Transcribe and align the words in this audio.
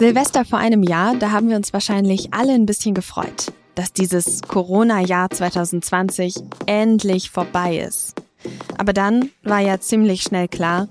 Silvester 0.00 0.46
vor 0.46 0.58
einem 0.58 0.82
Jahr, 0.82 1.14
da 1.14 1.30
haben 1.30 1.50
wir 1.50 1.56
uns 1.56 1.74
wahrscheinlich 1.74 2.32
alle 2.32 2.54
ein 2.54 2.64
bisschen 2.64 2.94
gefreut, 2.94 3.52
dass 3.74 3.92
dieses 3.92 4.40
Corona-Jahr 4.40 5.28
2020 5.28 6.36
endlich 6.64 7.30
vorbei 7.30 7.76
ist. 7.76 8.14
Aber 8.78 8.94
dann 8.94 9.28
war 9.42 9.60
ja 9.60 9.78
ziemlich 9.78 10.22
schnell 10.22 10.48
klar, 10.48 10.88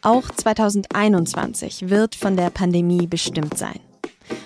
auch 0.00 0.30
2021 0.30 1.90
wird 1.90 2.14
von 2.14 2.38
der 2.38 2.48
Pandemie 2.48 3.06
bestimmt 3.06 3.58
sein. 3.58 3.78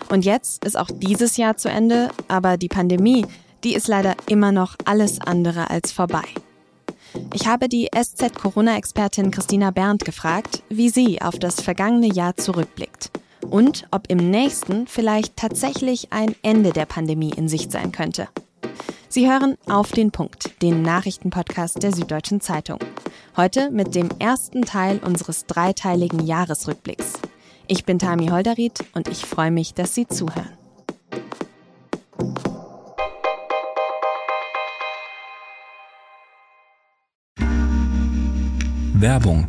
Und 0.08 0.24
jetzt 0.24 0.64
ist 0.64 0.76
auch 0.76 0.88
dieses 0.92 1.36
Jahr 1.36 1.56
zu 1.56 1.68
Ende, 1.68 2.08
aber 2.26 2.56
die 2.56 2.66
Pandemie, 2.66 3.24
die 3.62 3.76
ist 3.76 3.86
leider 3.86 4.16
immer 4.26 4.50
noch 4.50 4.74
alles 4.86 5.20
andere 5.20 5.70
als 5.70 5.92
vorbei. 5.92 6.24
Ich 7.32 7.46
habe 7.46 7.68
die 7.68 7.88
SZ-Corona-Expertin 7.94 9.30
Christina 9.30 9.70
Berndt 9.70 10.04
gefragt, 10.04 10.64
wie 10.68 10.88
sie 10.88 11.22
auf 11.22 11.38
das 11.38 11.60
vergangene 11.60 12.12
Jahr 12.12 12.36
zurückblickt 12.36 13.12
und 13.48 13.86
ob 13.90 14.08
im 14.08 14.30
nächsten 14.30 14.86
vielleicht 14.86 15.36
tatsächlich 15.36 16.12
ein 16.12 16.34
Ende 16.42 16.70
der 16.70 16.86
Pandemie 16.86 17.32
in 17.36 17.48
Sicht 17.48 17.72
sein 17.72 17.92
könnte. 17.92 18.28
Sie 19.08 19.28
hören 19.28 19.56
auf 19.68 19.90
den 19.90 20.12
Punkt, 20.12 20.62
den 20.62 20.82
Nachrichtenpodcast 20.82 21.82
der 21.82 21.92
Süddeutschen 21.92 22.40
Zeitung. 22.40 22.78
Heute 23.36 23.70
mit 23.70 23.94
dem 23.94 24.08
ersten 24.18 24.62
Teil 24.62 25.00
unseres 25.04 25.46
dreiteiligen 25.46 26.26
Jahresrückblicks. 26.26 27.14
Ich 27.66 27.84
bin 27.84 27.98
Tami 27.98 28.28
Holderried 28.28 28.84
und 28.94 29.08
ich 29.08 29.24
freue 29.26 29.50
mich, 29.50 29.74
dass 29.74 29.94
Sie 29.94 30.06
zuhören. 30.06 30.56
Werbung. 39.00 39.48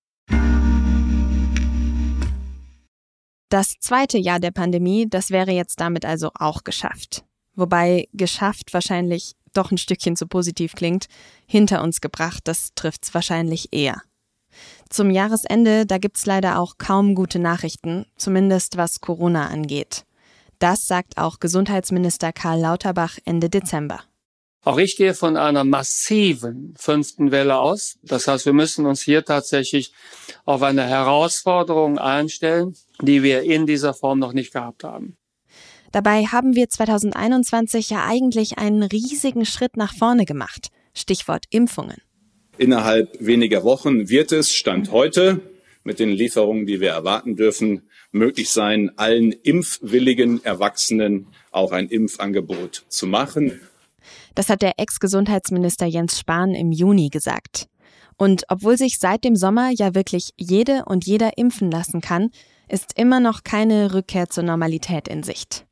Das 3.51 3.75
zweite 3.81 4.17
Jahr 4.17 4.39
der 4.39 4.51
Pandemie, 4.51 5.09
das 5.09 5.29
wäre 5.29 5.51
jetzt 5.51 5.81
damit 5.81 6.05
also 6.05 6.31
auch 6.35 6.63
geschafft. 6.63 7.25
Wobei 7.53 8.07
geschafft 8.13 8.73
wahrscheinlich 8.73 9.35
doch 9.51 9.71
ein 9.71 9.77
Stückchen 9.77 10.15
zu 10.15 10.25
positiv 10.25 10.73
klingt. 10.73 11.07
Hinter 11.47 11.83
uns 11.83 11.99
gebracht, 11.99 12.43
das 12.45 12.69
trifft's 12.75 13.13
wahrscheinlich 13.13 13.73
eher. 13.73 14.03
Zum 14.89 15.09
Jahresende, 15.09 15.85
da 15.85 15.97
gibt's 15.97 16.25
leider 16.25 16.59
auch 16.59 16.77
kaum 16.77 17.13
gute 17.13 17.39
Nachrichten, 17.39 18.05
zumindest 18.15 18.77
was 18.77 19.01
Corona 19.01 19.47
angeht. 19.47 20.05
Das 20.59 20.87
sagt 20.87 21.17
auch 21.17 21.41
Gesundheitsminister 21.41 22.31
Karl 22.31 22.61
Lauterbach 22.61 23.17
Ende 23.25 23.49
Dezember. 23.49 23.99
Auch 24.63 24.77
ich 24.77 24.95
gehe 24.95 25.15
von 25.15 25.37
einer 25.37 25.63
massiven 25.63 26.75
fünften 26.77 27.31
Welle 27.31 27.57
aus. 27.57 27.97
Das 28.03 28.27
heißt, 28.27 28.45
wir 28.45 28.53
müssen 28.53 28.85
uns 28.85 29.01
hier 29.01 29.25
tatsächlich 29.25 29.91
auf 30.45 30.61
eine 30.61 30.83
Herausforderung 30.83 31.97
einstellen, 31.97 32.75
die 33.01 33.23
wir 33.23 33.41
in 33.41 33.65
dieser 33.65 33.95
Form 33.95 34.19
noch 34.19 34.33
nicht 34.33 34.53
gehabt 34.53 34.83
haben. 34.83 35.17
Dabei 35.91 36.25
haben 36.25 36.55
wir 36.55 36.69
2021 36.69 37.89
ja 37.89 38.05
eigentlich 38.05 38.59
einen 38.59 38.83
riesigen 38.83 39.45
Schritt 39.45 39.77
nach 39.77 39.93
vorne 39.93 40.25
gemacht. 40.25 40.69
Stichwort 40.93 41.45
Impfungen. 41.49 41.97
Innerhalb 42.57 43.17
weniger 43.19 43.63
Wochen 43.63 44.09
wird 44.09 44.31
es, 44.31 44.53
Stand 44.53 44.91
heute, 44.91 45.41
mit 45.83 45.99
den 45.99 46.09
Lieferungen, 46.09 46.67
die 46.67 46.79
wir 46.79 46.91
erwarten 46.91 47.35
dürfen, 47.35 47.89
möglich 48.11 48.51
sein, 48.51 48.91
allen 48.97 49.31
impfwilligen 49.31 50.43
Erwachsenen 50.43 51.27
auch 51.49 51.71
ein 51.71 51.87
Impfangebot 51.87 52.85
zu 52.87 53.07
machen. 53.07 53.59
Das 54.35 54.49
hat 54.49 54.61
der 54.61 54.79
Ex-Gesundheitsminister 54.79 55.85
Jens 55.85 56.19
Spahn 56.19 56.53
im 56.53 56.71
Juni 56.71 57.09
gesagt. 57.09 57.67
Und 58.17 58.43
obwohl 58.49 58.77
sich 58.77 58.99
seit 58.99 59.23
dem 59.23 59.35
Sommer 59.35 59.71
ja 59.71 59.95
wirklich 59.95 60.31
jede 60.37 60.85
und 60.85 61.05
jeder 61.05 61.37
impfen 61.37 61.71
lassen 61.71 62.01
kann, 62.01 62.29
ist 62.69 62.97
immer 62.97 63.19
noch 63.19 63.43
keine 63.43 63.93
Rückkehr 63.93 64.29
zur 64.29 64.43
Normalität 64.43 65.07
in 65.07 65.23
Sicht. 65.23 65.65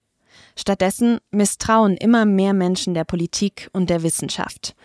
Stattdessen 0.57 1.19
misstrauen 1.31 1.95
immer 1.95 2.25
mehr 2.25 2.53
Menschen 2.53 2.93
der 2.93 3.05
Politik 3.05 3.69
und 3.71 3.89
der 3.89 4.03
Wissenschaft. 4.03 4.75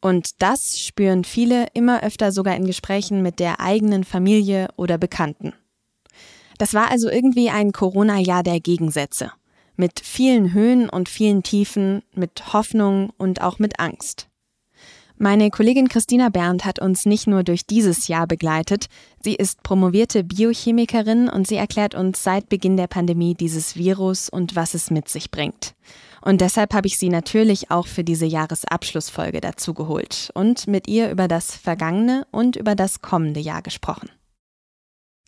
Und 0.00 0.42
das 0.42 0.80
spüren 0.80 1.24
viele 1.24 1.66
immer 1.74 2.02
öfter 2.02 2.32
sogar 2.32 2.56
in 2.56 2.66
Gesprächen 2.66 3.22
mit 3.22 3.38
der 3.38 3.60
eigenen 3.60 4.02
Familie 4.02 4.68
oder 4.76 4.98
Bekannten. 4.98 5.52
Das 6.58 6.74
war 6.74 6.90
also 6.90 7.08
irgendwie 7.08 7.50
ein 7.50 7.72
Corona-Jahr 7.72 8.42
der 8.42 8.60
Gegensätze 8.60 9.30
mit 9.80 10.00
vielen 10.04 10.52
Höhen 10.52 10.88
und 10.88 11.08
vielen 11.08 11.42
Tiefen, 11.42 12.02
mit 12.14 12.52
Hoffnung 12.52 13.10
und 13.16 13.40
auch 13.40 13.58
mit 13.58 13.80
Angst. 13.80 14.28
Meine 15.16 15.50
Kollegin 15.50 15.88
Christina 15.88 16.28
Berndt 16.28 16.64
hat 16.64 16.80
uns 16.80 17.04
nicht 17.04 17.26
nur 17.26 17.42
durch 17.42 17.66
dieses 17.66 18.08
Jahr 18.08 18.26
begleitet, 18.26 18.86
sie 19.22 19.34
ist 19.34 19.62
promovierte 19.62 20.22
Biochemikerin 20.22 21.28
und 21.28 21.46
sie 21.46 21.56
erklärt 21.56 21.94
uns 21.94 22.22
seit 22.22 22.48
Beginn 22.48 22.76
der 22.76 22.86
Pandemie 22.86 23.34
dieses 23.34 23.76
Virus 23.76 24.28
und 24.28 24.54
was 24.54 24.74
es 24.74 24.90
mit 24.90 25.08
sich 25.08 25.30
bringt. 25.30 25.74
Und 26.22 26.40
deshalb 26.40 26.74
habe 26.74 26.86
ich 26.86 26.98
sie 26.98 27.08
natürlich 27.08 27.70
auch 27.70 27.86
für 27.86 28.04
diese 28.04 28.26
Jahresabschlussfolge 28.26 29.40
dazugeholt 29.40 30.30
und 30.34 30.66
mit 30.66 30.88
ihr 30.88 31.10
über 31.10 31.28
das 31.28 31.56
vergangene 31.56 32.26
und 32.30 32.56
über 32.56 32.74
das 32.74 33.00
kommende 33.00 33.40
Jahr 33.40 33.62
gesprochen. 33.62 34.10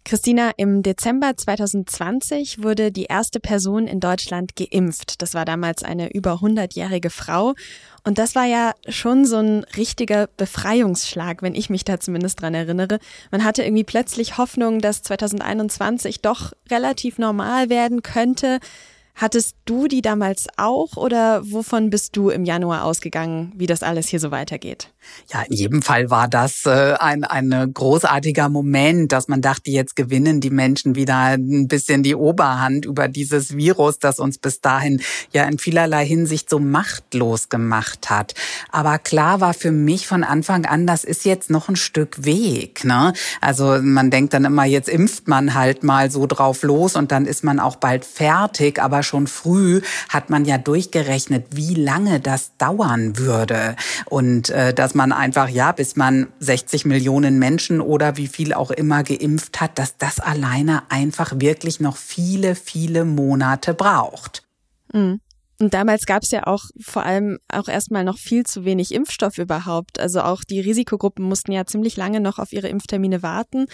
Christina, 0.04 0.50
im 0.56 0.82
Dezember 0.82 1.36
2020 1.36 2.62
wurde 2.62 2.90
die 2.90 3.04
erste 3.04 3.38
Person 3.38 3.86
in 3.86 4.00
Deutschland 4.00 4.56
geimpft. 4.56 5.22
Das 5.22 5.34
war 5.34 5.44
damals 5.44 5.84
eine 5.84 6.12
über 6.12 6.34
100-jährige 6.34 7.08
Frau. 7.08 7.54
Und 8.04 8.18
das 8.18 8.34
war 8.34 8.44
ja 8.44 8.72
schon 8.88 9.24
so 9.26 9.36
ein 9.36 9.64
richtiger 9.76 10.26
Befreiungsschlag, 10.36 11.42
wenn 11.42 11.54
ich 11.54 11.70
mich 11.70 11.84
da 11.84 12.00
zumindest 12.00 12.42
dran 12.42 12.54
erinnere. 12.54 12.98
Man 13.30 13.44
hatte 13.44 13.62
irgendwie 13.62 13.84
plötzlich 13.84 14.38
Hoffnung, 14.38 14.80
dass 14.80 15.02
2021 15.02 16.20
doch 16.20 16.52
relativ 16.69 17.19
normal 17.19 17.70
werden 17.70 18.02
könnte. 18.02 18.58
Hattest 19.14 19.56
du 19.65 19.89
die 19.89 20.03
damals 20.03 20.47
auch 20.56 20.97
oder 20.97 21.43
wovon 21.45 21.91
bist 21.91 22.17
du 22.17 22.31
im 22.31 22.45
Januar 22.45 22.84
ausgegangen, 22.84 23.53
wie 23.56 23.67
das 23.67 23.83
alles 23.83 24.09
hier 24.09 24.21
so 24.21 24.31
weitergeht? 24.31 24.89
Ja, 25.33 25.43
in 25.43 25.56
jedem 25.56 25.83
Fall 25.83 26.11
war 26.11 26.28
das 26.28 26.65
äh, 26.67 26.95
ein, 26.99 27.25
ein 27.25 27.73
großartiger 27.73 28.49
Moment, 28.49 29.12
dass 29.12 29.28
man 29.28 29.41
dachte, 29.41 29.71
jetzt 29.71 29.97
gewinnen 29.97 30.41
die 30.41 30.50
Menschen 30.50 30.95
wieder 30.95 31.17
ein 31.17 31.67
bisschen 31.69 32.03
die 32.03 32.15
Oberhand 32.15 32.84
über 32.84 33.09
dieses 33.09 33.56
Virus, 33.56 33.99
das 33.99 34.19
uns 34.19 34.39
bis 34.39 34.61
dahin 34.61 35.00
ja 35.33 35.45
in 35.45 35.59
vielerlei 35.59 36.06
Hinsicht 36.06 36.49
so 36.49 36.59
machtlos 36.59 37.49
gemacht 37.49 38.11
hat. 38.11 38.34
Aber 38.71 38.99
klar 38.99 39.41
war 39.41 39.55
für 39.55 39.73
mich 39.73 40.06
von 40.06 40.25
Anfang 40.25 40.67
an, 40.67 40.87
das 40.87 41.05
ist 41.05 41.25
jetzt 41.25 41.50
noch 41.50 41.69
ein 41.69 41.77
Stück 41.77 42.25
Weg. 42.25 42.84
Ne? 42.84 43.12
Also 43.41 43.79
man 43.83 44.11
denkt 44.11 44.34
dann 44.34 44.44
immer, 44.44 44.65
jetzt 44.65 44.89
impft 44.89 45.29
man 45.29 45.55
halt 45.55 45.83
mal 45.83 46.11
so 46.11 46.27
drauf 46.27 46.62
los 46.62 46.97
und 46.97 47.12
dann 47.12 47.27
ist 47.27 47.43
man 47.43 47.59
auch 47.59 47.77
bald 47.77 48.05
fertig. 48.05 48.81
Aber 48.81 49.03
schon 49.03 49.27
früh 49.27 49.51
hat 50.08 50.30
man 50.30 50.44
ja 50.44 50.58
durchgerechnet, 50.58 51.46
wie 51.50 51.74
lange 51.74 52.20
das 52.20 52.56
dauern 52.56 53.18
würde. 53.18 53.74
Und 54.06 54.50
äh, 54.50 54.72
das 54.72 54.92
dass 54.92 54.96
man 54.96 55.12
einfach, 55.12 55.48
ja, 55.48 55.72
bis 55.72 55.96
man 55.96 56.26
60 56.40 56.84
Millionen 56.84 57.38
Menschen 57.38 57.80
oder 57.80 58.18
wie 58.18 58.26
viel 58.26 58.52
auch 58.52 58.70
immer 58.70 59.02
geimpft 59.02 59.58
hat, 59.58 59.78
dass 59.78 59.96
das 59.96 60.20
alleine 60.20 60.82
einfach 60.90 61.32
wirklich 61.37 61.81
noch 61.81 61.96
viele, 61.96 62.54
viele 62.54 63.06
Monate 63.06 63.72
braucht. 63.72 64.43
Mhm. 64.93 65.20
Und 65.60 65.72
damals 65.72 66.05
gab 66.05 66.25
es 66.25 66.31
ja 66.31 66.46
auch 66.46 66.64
vor 66.78 67.05
allem 67.05 67.38
auch 67.50 67.69
erstmal 67.69 68.05
noch 68.05 68.19
viel 68.19 68.44
zu 68.44 68.66
wenig 68.66 68.93
Impfstoff 68.93 69.38
überhaupt. 69.38 69.98
Also 69.98 70.20
auch 70.20 70.44
die 70.44 70.60
Risikogruppen 70.60 71.25
mussten 71.25 71.52
ja 71.52 71.64
ziemlich 71.64 71.96
lange 71.96 72.20
noch 72.20 72.38
auf 72.38 72.52
ihre 72.52 72.69
Impftermine 72.69 73.22
warten. 73.22 73.64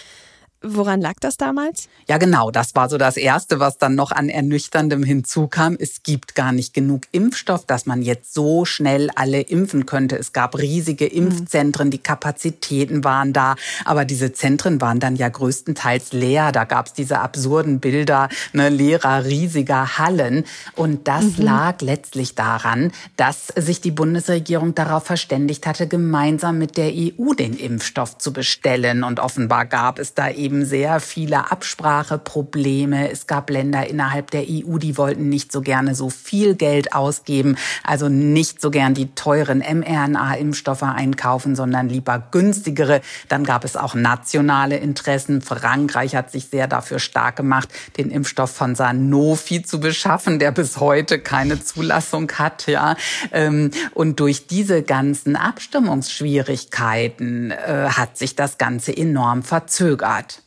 Woran 0.61 0.99
lag 0.99 1.13
das 1.21 1.37
damals? 1.37 1.87
Ja, 2.09 2.17
genau. 2.17 2.51
Das 2.51 2.75
war 2.75 2.89
so 2.89 2.97
das 2.97 3.15
Erste, 3.15 3.61
was 3.61 3.77
dann 3.77 3.95
noch 3.95 4.11
an 4.11 4.27
Ernüchterndem 4.27 5.03
hinzukam. 5.03 5.77
Es 5.79 6.03
gibt 6.03 6.35
gar 6.35 6.51
nicht 6.51 6.73
genug 6.73 7.03
Impfstoff, 7.13 7.65
dass 7.65 7.85
man 7.85 8.01
jetzt 8.01 8.33
so 8.33 8.65
schnell 8.65 9.09
alle 9.15 9.39
impfen 9.39 9.85
könnte. 9.85 10.17
Es 10.17 10.33
gab 10.33 10.57
riesige 10.57 11.05
mhm. 11.05 11.29
Impfzentren, 11.29 11.91
die 11.91 11.99
Kapazitäten 11.99 13.05
waren 13.05 13.31
da. 13.31 13.55
Aber 13.85 14.03
diese 14.03 14.33
Zentren 14.33 14.81
waren 14.81 14.99
dann 14.99 15.15
ja 15.15 15.29
größtenteils 15.29 16.11
leer. 16.11 16.51
Da 16.51 16.65
gab 16.65 16.87
es 16.87 16.93
diese 16.93 17.19
absurden 17.19 17.79
Bilder 17.79 18.27
ne, 18.51 18.67
leerer, 18.67 19.23
riesiger 19.23 19.97
Hallen. 19.97 20.43
Und 20.75 21.07
das 21.07 21.37
mhm. 21.37 21.45
lag 21.45 21.79
letztlich 21.79 22.35
daran, 22.35 22.91
dass 23.15 23.47
sich 23.55 23.79
die 23.79 23.91
Bundesregierung 23.91 24.75
darauf 24.75 25.05
verständigt 25.05 25.65
hatte, 25.65 25.87
gemeinsam 25.87 26.57
mit 26.57 26.75
der 26.75 26.91
EU 26.91 27.33
den 27.33 27.53
Impfstoff 27.53 28.17
zu 28.17 28.33
bestellen. 28.33 29.05
Und 29.05 29.21
offenbar 29.21 29.65
gab 29.65 29.99
es 29.99 30.13
da 30.13 30.29
eben 30.29 30.48
eben 30.49 30.65
sehr 30.65 30.99
viele 30.99 31.51
Abspracheprobleme. 31.51 33.11
Es 33.11 33.27
gab 33.27 33.51
Länder 33.51 33.87
innerhalb 33.87 34.31
der 34.31 34.45
EU, 34.49 34.79
die 34.79 34.97
wollten 34.97 35.29
nicht 35.29 35.51
so 35.51 35.61
gerne 35.61 35.93
so 35.93 36.09
viel 36.09 36.55
Geld 36.55 36.93
ausgeben, 36.93 37.55
also 37.83 38.09
nicht 38.09 38.59
so 38.59 38.71
gern 38.71 38.95
die 38.95 39.13
teuren 39.13 39.59
mRNA-Impfstoffe 39.59 40.81
einkaufen, 40.81 41.55
sondern 41.55 41.87
lieber 41.87 42.17
günstigere. 42.31 43.01
Dann 43.27 43.43
gab 43.43 43.63
es 43.63 43.77
auch 43.77 43.93
nationale 43.93 44.77
Interessen. 44.77 45.43
Frankreich 45.43 46.15
hat 46.15 46.31
sich 46.31 46.47
sehr 46.47 46.65
dafür 46.65 46.97
stark 46.97 47.35
gemacht, 47.35 47.69
den 47.97 48.09
Impfstoff 48.09 48.49
von 48.49 48.73
Sanofi 48.73 49.61
zu 49.61 49.79
beschaffen, 49.79 50.39
der 50.39 50.51
bis 50.51 50.79
heute 50.79 51.19
keine 51.19 51.63
Zulassung 51.63 52.31
hat. 52.39 52.65
Ja, 52.65 52.95
ähm, 53.31 53.69
und 53.93 54.19
durch 54.19 54.47
diese 54.47 54.81
ganzen 54.81 55.35
Abstimmungsschwierigkeiten 55.35 57.51
äh, 57.51 57.89
hat 57.89 58.17
sich 58.17 58.35
das 58.35 58.57
Ganze 58.57 58.97
enorm 58.97 59.43
verzögert. 59.43 60.38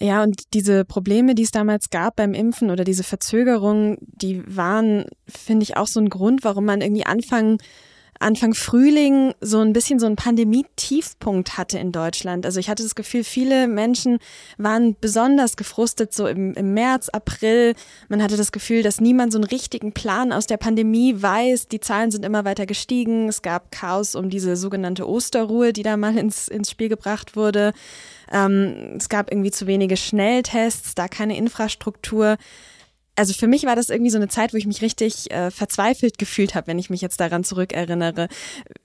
Ja, 0.00 0.24
und 0.24 0.54
diese 0.54 0.84
Probleme, 0.84 1.34
die 1.36 1.44
es 1.44 1.52
damals 1.52 1.88
gab 1.90 2.16
beim 2.16 2.34
Impfen 2.34 2.70
oder 2.70 2.82
diese 2.82 3.04
Verzögerungen, 3.04 3.98
die 4.00 4.42
waren, 4.46 5.04
finde 5.28 5.62
ich, 5.62 5.76
auch 5.76 5.86
so 5.86 6.00
ein 6.00 6.08
Grund, 6.08 6.42
warum 6.42 6.64
man 6.64 6.80
irgendwie 6.80 7.06
anfangen 7.06 7.58
Anfang 8.20 8.54
Frühling 8.54 9.34
so 9.40 9.60
ein 9.60 9.72
bisschen 9.72 9.98
so 9.98 10.06
ein 10.06 10.16
Pandemie-Tiefpunkt 10.16 11.58
hatte 11.58 11.78
in 11.78 11.92
Deutschland. 11.92 12.46
Also 12.46 12.60
ich 12.60 12.68
hatte 12.68 12.82
das 12.82 12.94
Gefühl, 12.94 13.24
viele 13.24 13.66
Menschen 13.66 14.18
waren 14.56 14.96
besonders 15.00 15.56
gefrustet 15.56 16.14
so 16.14 16.26
im, 16.26 16.54
im 16.54 16.74
März, 16.74 17.08
April. 17.08 17.74
Man 18.08 18.22
hatte 18.22 18.36
das 18.36 18.52
Gefühl, 18.52 18.82
dass 18.82 19.00
niemand 19.00 19.32
so 19.32 19.38
einen 19.38 19.44
richtigen 19.44 19.92
Plan 19.92 20.32
aus 20.32 20.46
der 20.46 20.56
Pandemie 20.56 21.20
weiß. 21.20 21.68
Die 21.68 21.80
Zahlen 21.80 22.10
sind 22.10 22.24
immer 22.24 22.44
weiter 22.44 22.66
gestiegen. 22.66 23.28
Es 23.28 23.42
gab 23.42 23.70
Chaos 23.70 24.14
um 24.14 24.30
diese 24.30 24.56
sogenannte 24.56 25.08
Osterruhe, 25.08 25.72
die 25.72 25.82
da 25.82 25.96
mal 25.96 26.16
ins, 26.16 26.48
ins 26.48 26.70
Spiel 26.70 26.88
gebracht 26.88 27.36
wurde. 27.36 27.72
Ähm, 28.32 28.94
es 28.96 29.08
gab 29.08 29.30
irgendwie 29.30 29.50
zu 29.50 29.66
wenige 29.66 29.96
Schnelltests, 29.96 30.94
da 30.94 31.08
keine 31.08 31.36
Infrastruktur 31.36 32.36
also 33.16 33.32
für 33.32 33.46
mich 33.46 33.64
war 33.64 33.76
das 33.76 33.90
irgendwie 33.90 34.10
so 34.10 34.18
eine 34.18 34.28
Zeit, 34.28 34.52
wo 34.52 34.56
ich 34.56 34.66
mich 34.66 34.82
richtig 34.82 35.30
äh, 35.30 35.50
verzweifelt 35.50 36.18
gefühlt 36.18 36.54
habe, 36.54 36.66
wenn 36.66 36.78
ich 36.78 36.90
mich 36.90 37.00
jetzt 37.00 37.20
daran 37.20 37.44
zurückerinnere. 37.44 38.28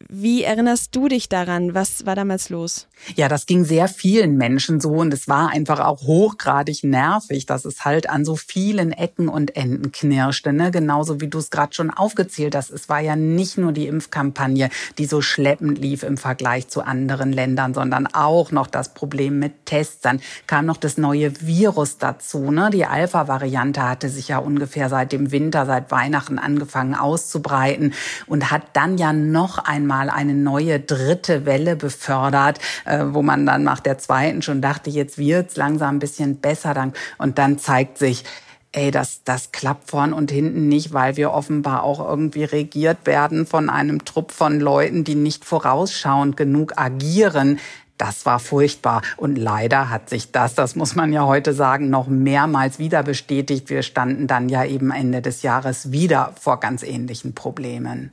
Wie 0.07 0.43
erinnerst 0.43 0.95
du 0.95 1.07
dich 1.07 1.29
daran? 1.29 1.73
Was 1.73 2.05
war 2.05 2.15
damals 2.15 2.49
los? 2.49 2.87
Ja, 3.15 3.27
das 3.27 3.45
ging 3.45 3.63
sehr 3.63 3.87
vielen 3.87 4.37
Menschen 4.37 4.79
so 4.79 4.91
und 4.91 5.13
es 5.13 5.27
war 5.27 5.49
einfach 5.49 5.79
auch 5.79 6.01
hochgradig 6.01 6.83
nervig, 6.83 7.45
dass 7.45 7.65
es 7.65 7.85
halt 7.85 8.09
an 8.09 8.25
so 8.25 8.35
vielen 8.35 8.91
Ecken 8.91 9.29
und 9.29 9.55
Enden 9.55 9.91
knirschte. 9.91 10.53
Ne? 10.53 10.71
Genauso 10.71 11.21
wie 11.21 11.27
du 11.27 11.39
es 11.39 11.49
gerade 11.49 11.73
schon 11.73 11.89
aufgezählt 11.89 12.55
hast. 12.55 12.69
Es 12.69 12.89
war 12.89 12.99
ja 12.99 13.15
nicht 13.15 13.57
nur 13.57 13.71
die 13.71 13.87
Impfkampagne, 13.87 14.69
die 14.97 15.05
so 15.05 15.21
schleppend 15.21 15.79
lief 15.79 16.03
im 16.03 16.17
Vergleich 16.17 16.67
zu 16.67 16.81
anderen 16.81 17.31
Ländern, 17.31 17.73
sondern 17.73 18.07
auch 18.07 18.51
noch 18.51 18.67
das 18.67 18.93
Problem 18.93 19.39
mit 19.39 19.65
Tests. 19.65 20.01
Dann 20.01 20.21
kam 20.45 20.65
noch 20.65 20.77
das 20.77 20.97
neue 20.97 21.41
Virus 21.41 21.97
dazu. 21.97 22.51
Ne? 22.51 22.69
Die 22.71 22.85
Alpha-Variante 22.85 23.81
hatte 23.81 24.09
sich 24.09 24.18
ja 24.27 24.37
ungefähr 24.37 24.89
seit 24.89 25.11
dem 25.11 25.31
Winter, 25.31 25.65
seit 25.65 25.91
Weihnachten 25.91 26.39
angefangen 26.39 26.95
auszubreiten 26.95 27.93
und 28.27 28.51
hat 28.51 28.63
dann 28.73 28.97
ja 28.97 29.13
noch 29.13 29.57
einmal 29.59 30.09
eine 30.09 30.33
neue 30.33 30.79
dritte 30.79 31.45
Welle 31.45 31.75
befördert, 31.75 32.59
äh, 32.85 33.05
wo 33.07 33.21
man 33.21 33.45
dann 33.45 33.63
nach 33.63 33.79
der 33.79 33.97
zweiten 33.97 34.41
schon 34.41 34.61
dachte, 34.61 34.89
jetzt 34.89 35.17
wird's 35.17 35.55
langsam 35.55 35.95
ein 35.95 35.99
bisschen 35.99 36.37
besser. 36.37 36.73
Dann, 36.73 36.93
und 37.17 37.37
dann 37.37 37.57
zeigt 37.57 37.97
sich, 37.97 38.23
ey, 38.71 38.91
das, 38.91 39.23
das 39.23 39.51
klappt 39.51 39.89
vorn 39.89 40.13
und 40.13 40.29
hinten 40.29 40.67
nicht, 40.67 40.93
weil 40.93 41.17
wir 41.17 41.31
offenbar 41.31 41.83
auch 41.83 41.99
irgendwie 42.07 42.43
regiert 42.43 43.05
werden 43.05 43.47
von 43.47 43.69
einem 43.69 44.05
Trupp 44.05 44.31
von 44.31 44.59
Leuten, 44.59 45.03
die 45.03 45.15
nicht 45.15 45.43
vorausschauend 45.43 46.37
genug 46.37 46.73
agieren. 46.77 47.59
Das 47.99 48.25
war 48.25 48.39
furchtbar. 48.39 49.01
Und 49.17 49.37
leider 49.37 49.89
hat 49.89 50.09
sich 50.09 50.31
das, 50.31 50.55
das 50.55 50.75
muss 50.77 50.95
man 50.95 51.11
ja 51.11 51.25
heute 51.25 51.53
sagen, 51.53 51.89
noch 51.89 52.07
mehrmals 52.07 52.79
wieder 52.79 53.03
bestätigt. 53.03 53.69
Wir 53.69 53.83
standen 53.83 54.25
dann 54.25 54.47
ja 54.47 54.63
eben 54.63 54.89
Ende 54.89 55.21
des 55.21 55.41
Jahres 55.41 55.91
wieder 55.91 56.33
vor 56.39 56.61
ganz 56.61 56.81
ähnlichen 56.81 57.35
Problemen. 57.35 58.11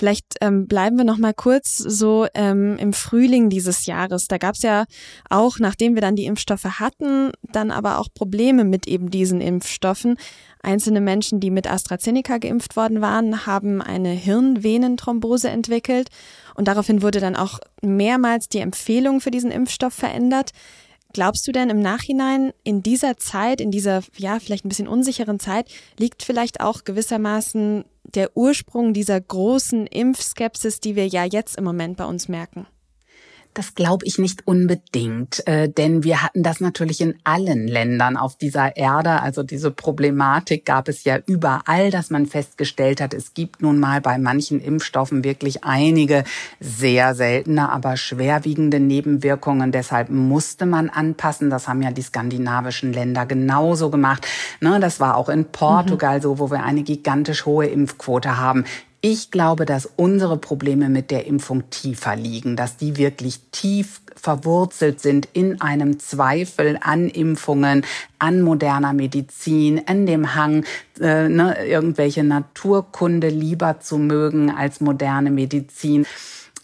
Vielleicht 0.00 0.36
ähm, 0.40 0.66
bleiben 0.66 0.96
wir 0.96 1.04
noch 1.04 1.18
mal 1.18 1.34
kurz 1.34 1.76
so 1.76 2.26
ähm, 2.32 2.78
im 2.78 2.94
Frühling 2.94 3.50
dieses 3.50 3.84
Jahres. 3.84 4.28
Da 4.28 4.38
gab 4.38 4.54
es 4.54 4.62
ja 4.62 4.86
auch, 5.28 5.58
nachdem 5.58 5.94
wir 5.94 6.00
dann 6.00 6.16
die 6.16 6.24
Impfstoffe 6.24 6.64
hatten, 6.64 7.32
dann 7.52 7.70
aber 7.70 7.98
auch 7.98 8.08
Probleme 8.14 8.64
mit 8.64 8.88
eben 8.88 9.10
diesen 9.10 9.42
Impfstoffen. 9.42 10.16
Einzelne 10.62 11.02
Menschen, 11.02 11.38
die 11.38 11.50
mit 11.50 11.70
AstraZeneca 11.70 12.38
geimpft 12.38 12.76
worden 12.76 13.02
waren, 13.02 13.44
haben 13.44 13.82
eine 13.82 14.12
Hirnvenenthrombose 14.12 15.50
entwickelt 15.50 16.08
und 16.54 16.66
daraufhin 16.66 17.02
wurde 17.02 17.20
dann 17.20 17.36
auch 17.36 17.58
mehrmals 17.82 18.48
die 18.48 18.60
Empfehlung 18.60 19.20
für 19.20 19.30
diesen 19.30 19.50
Impfstoff 19.50 19.92
verändert. 19.92 20.52
Glaubst 21.12 21.46
du 21.46 21.52
denn 21.52 21.68
im 21.68 21.80
Nachhinein 21.80 22.54
in 22.64 22.82
dieser 22.82 23.18
Zeit, 23.18 23.60
in 23.60 23.70
dieser 23.70 24.00
ja 24.16 24.38
vielleicht 24.38 24.64
ein 24.64 24.70
bisschen 24.70 24.88
unsicheren 24.88 25.40
Zeit, 25.40 25.68
liegt 25.98 26.22
vielleicht 26.22 26.62
auch 26.62 26.84
gewissermaßen 26.84 27.84
der 28.14 28.36
Ursprung 28.36 28.92
dieser 28.92 29.20
großen 29.20 29.86
Impfskepsis, 29.86 30.80
die 30.80 30.96
wir 30.96 31.06
ja 31.06 31.24
jetzt 31.24 31.56
im 31.56 31.64
Moment 31.64 31.96
bei 31.96 32.04
uns 32.04 32.28
merken? 32.28 32.66
Das 33.52 33.74
glaube 33.74 34.06
ich 34.06 34.18
nicht 34.18 34.46
unbedingt, 34.46 35.44
äh, 35.48 35.68
denn 35.68 36.04
wir 36.04 36.22
hatten 36.22 36.44
das 36.44 36.60
natürlich 36.60 37.00
in 37.00 37.16
allen 37.24 37.66
Ländern 37.66 38.16
auf 38.16 38.36
dieser 38.36 38.76
Erde. 38.76 39.22
Also 39.22 39.42
diese 39.42 39.72
Problematik 39.72 40.64
gab 40.64 40.88
es 40.88 41.02
ja 41.02 41.18
überall, 41.26 41.90
dass 41.90 42.10
man 42.10 42.26
festgestellt 42.26 43.00
hat, 43.00 43.12
es 43.12 43.34
gibt 43.34 43.60
nun 43.60 43.80
mal 43.80 44.00
bei 44.00 44.18
manchen 44.18 44.60
Impfstoffen 44.60 45.24
wirklich 45.24 45.64
einige 45.64 46.22
sehr 46.60 47.16
seltene, 47.16 47.72
aber 47.72 47.96
schwerwiegende 47.96 48.78
Nebenwirkungen. 48.78 49.72
Deshalb 49.72 50.10
musste 50.10 50.64
man 50.64 50.88
anpassen. 50.88 51.50
Das 51.50 51.66
haben 51.66 51.82
ja 51.82 51.90
die 51.90 52.02
skandinavischen 52.02 52.92
Länder 52.92 53.26
genauso 53.26 53.90
gemacht. 53.90 54.28
Ne, 54.60 54.78
das 54.78 55.00
war 55.00 55.16
auch 55.16 55.28
in 55.28 55.46
Portugal 55.46 56.18
mhm. 56.18 56.22
so, 56.22 56.38
wo 56.38 56.50
wir 56.52 56.62
eine 56.62 56.84
gigantisch 56.84 57.46
hohe 57.46 57.66
Impfquote 57.66 58.36
haben. 58.36 58.64
Ich 59.02 59.30
glaube, 59.30 59.64
dass 59.64 59.88
unsere 59.96 60.36
Probleme 60.36 60.90
mit 60.90 61.10
der 61.10 61.26
Impfung 61.26 61.70
tiefer 61.70 62.16
liegen, 62.16 62.54
dass 62.54 62.76
die 62.76 62.98
wirklich 62.98 63.40
tief 63.50 64.02
verwurzelt 64.14 65.00
sind 65.00 65.26
in 65.32 65.62
einem 65.62 65.98
Zweifel 65.98 66.78
an 66.82 67.08
Impfungen, 67.08 67.86
an 68.18 68.42
moderner 68.42 68.92
Medizin, 68.92 69.80
an 69.86 70.04
dem 70.04 70.34
Hang, 70.34 70.66
äh, 71.00 71.30
ne, 71.30 71.66
irgendwelche 71.66 72.24
Naturkunde 72.24 73.28
lieber 73.28 73.80
zu 73.80 73.96
mögen 73.96 74.50
als 74.50 74.82
moderne 74.82 75.30
Medizin. 75.30 76.04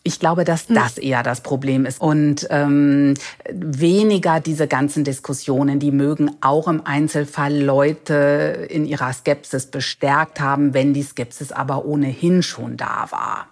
Ich 0.07 0.21
glaube, 0.21 0.45
dass 0.45 0.69
hm. 0.69 0.77
das 0.77 0.99
eher 0.99 1.25
das 1.25 1.41
Problem 1.41 1.85
ist 1.85 2.01
und 2.01 2.47
ähm, 2.51 3.15
weniger 3.51 4.39
diese 4.39 4.69
ganzen 4.69 5.03
Diskussionen, 5.03 5.81
die 5.81 5.91
mögen 5.91 6.31
auch 6.41 6.69
im 6.69 6.87
Einzelfall 6.87 7.61
Leute 7.61 8.69
in 8.71 8.87
ihrer 8.87 9.13
Skepsis 9.13 9.67
bestärkt 9.67 10.39
haben, 10.39 10.75
wenn 10.75 10.95
die 10.95 11.03
Skepsis 11.03 11.51
aber 11.51 11.85
ohnehin 11.85 12.45
schon 12.45 12.77
da 12.77 13.09
war. 13.11 13.49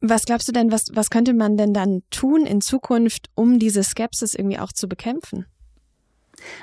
Was 0.00 0.24
glaubst 0.24 0.48
du 0.48 0.52
denn, 0.52 0.72
was, 0.72 0.86
was 0.94 1.10
könnte 1.10 1.34
man 1.34 1.58
denn 1.58 1.74
dann 1.74 2.02
tun 2.08 2.46
in 2.46 2.62
Zukunft, 2.62 3.28
um 3.34 3.58
diese 3.58 3.84
Skepsis 3.84 4.34
irgendwie 4.34 4.58
auch 4.58 4.72
zu 4.72 4.88
bekämpfen? 4.88 5.44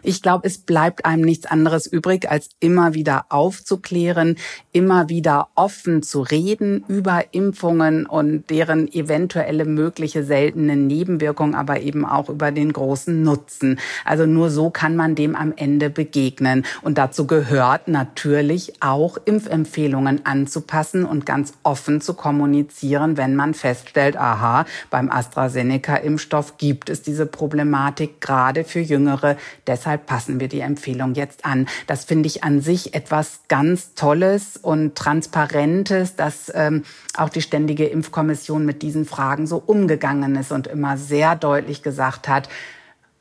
Ich 0.04 0.22
glaube, 0.22 0.48
es 0.48 0.58
bleibt 0.58 1.06
einem 1.06 1.24
nichts 1.24 1.46
anderes 1.46 1.88
übrig, 1.88 2.30
als 2.30 2.50
immer 2.60 2.94
wieder 2.94 3.26
aufzuklären, 3.30 4.38
immer 4.72 5.10
wieder 5.10 5.50
offen 5.56 6.04
zu 6.04 6.22
reden 6.22 6.84
über 6.88 7.24
Impfungen 7.32 8.06
und 8.06 8.50
deren 8.50 8.92
eventuelle 8.92 9.66
mögliche 9.66 10.24
seltene 10.24 10.76
Nebenwirkung, 10.76 11.56
aber 11.56 11.82
eben 11.82 12.06
auch 12.06 12.30
über 12.30 12.52
den 12.52 12.74
großen 12.74 13.22
Nutzen. 13.24 13.80
Also 14.04 14.26
nur 14.26 14.50
so 14.50 14.70
kann 14.70 14.96
man 14.96 15.16
dem 15.16 15.36
am 15.36 15.54
Ende 15.56 15.90
begegnen. 15.90 16.66
Und 16.82 16.98
dazu 16.98 17.28
gehört 17.28 17.88
natürlich 17.88 18.74
auch 18.82 19.18
Impfempfehlungen 19.26 20.26
anzupassen 20.26 21.06
und 21.06 21.26
ganz 21.26 21.54
offen 21.64 22.02
zu 22.02 22.14
kommunizieren, 22.14 23.18
wenn 23.18 23.36
man 23.36 23.54
feststellt, 23.54 24.18
aha, 24.18 24.66
beim 24.90 25.10
AstraZeneca-Impfstoff 25.10 26.58
gibt 26.58 26.90
es 26.90 27.02
diese 27.02 27.26
Problematik 27.26 28.22
gerade 28.22 28.64
für 28.64 28.80
Jüngere 28.80 29.38
Deshalb 29.68 30.06
passen 30.06 30.40
wir 30.40 30.48
die 30.48 30.60
Empfehlung 30.60 31.16
jetzt 31.16 31.46
an. 31.46 31.68
Das 31.88 32.06
finde 32.06 32.28
ich 32.28 32.44
an 32.44 32.62
sich 32.62 32.94
etwas 32.94 33.40
ganz 33.48 33.94
Tolles 33.96 34.58
und 34.58 34.96
Transparentes, 34.96 36.16
dass 36.16 36.52
ähm, 36.54 36.84
auch 37.16 37.30
die 37.30 37.42
Ständige 37.42 37.86
Impfkommission 37.86 38.66
mit 38.66 38.82
diesen 38.82 39.06
Fragen 39.06 39.48
so 39.48 39.62
umgegangen 39.66 40.36
ist 40.36 40.52
und 40.52 40.68
immer 40.68 40.98
sehr 40.98 41.36
deutlich 41.36 41.82
gesagt 41.82 42.28
hat, 42.28 42.50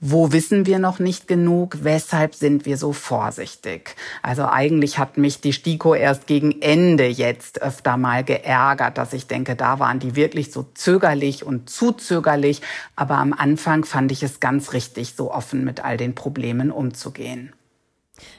wo 0.07 0.33
wissen 0.33 0.67
wir 0.67 0.79
noch 0.79 0.99
nicht 0.99 1.29
genug? 1.29 1.79
Weshalb 1.81 2.35
sind 2.35 2.67
wir 2.67 2.77
so 2.77 2.93
vorsichtig? 2.93 3.97
Also 4.21 4.45
eigentlich 4.45 4.99
hat 4.99 5.17
mich 5.17 5.41
die 5.41 5.55
STIKO 5.55 5.95
erst 5.95 6.27
gegen 6.27 6.61
Ende 6.61 7.07
jetzt 7.07 7.63
öfter 7.63 7.97
mal 7.97 8.23
geärgert, 8.23 8.99
dass 8.99 9.15
ich 9.15 9.29
denke, 9.29 9.57
da 9.57 9.79
waren 9.79 10.01
die 10.01 10.15
wirklich 10.15 10.53
so 10.53 10.67
zögerlich 10.75 11.43
und 11.43 11.71
zu 11.71 11.93
zögerlich. 11.93 12.61
Aber 12.97 13.17
am 13.17 13.33
Anfang 13.33 13.87
fand 13.87 14.13
ich 14.13 14.23
es 14.23 14.41
ganz 14.41 14.75
richtig, 14.75 15.15
so 15.17 15.33
offen 15.33 15.65
mit 15.65 15.83
all 15.83 15.97
den 15.97 16.15
Problemen 16.15 16.71
umzugehen. 16.71 17.55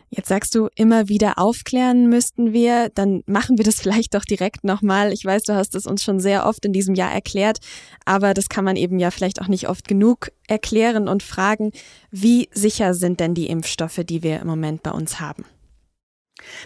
Jetzt 0.10 0.30
sagst 0.30 0.56
du, 0.56 0.70
immer 0.76 1.10
wieder 1.10 1.38
aufklären 1.38 2.08
müssten 2.08 2.54
wir, 2.54 2.90
dann 2.90 3.24
machen 3.26 3.58
wir 3.58 3.66
das 3.66 3.80
vielleicht 3.82 4.14
doch 4.14 4.26
direkt 4.26 4.64
nochmal. 4.64 5.12
Ich 5.12 5.26
weiß, 5.26 5.44
du 5.44 5.56
hast 5.56 5.76
es 5.76 5.86
uns 5.86 6.04
schon 6.04 6.20
sehr 6.20 6.46
oft 6.46 6.66
in 6.66 6.74
diesem 6.74 6.96
Jahr 6.96 7.12
erklärt, 7.12 7.60
aber 8.06 8.34
das 8.34 8.50
kann 8.50 8.66
man 8.66 8.76
eben 8.76 9.00
ja 9.00 9.12
vielleicht 9.12 9.42
auch 9.42 9.48
nicht 9.48 9.70
oft 9.70 9.88
genug 9.88 10.32
erklären 10.48 11.08
und 11.08 11.24
fragen, 11.24 11.72
wie 12.12 12.50
sicher 12.52 12.94
sind 12.94 13.20
denn 13.20 13.34
die 13.34 13.48
Impfstoffe, 13.48 14.02
die 14.06 14.24
wir 14.24 14.40
im 14.40 14.48
Moment 14.48 14.84
bei 14.84 14.92
uns 14.92 15.20
haben? 15.20 15.46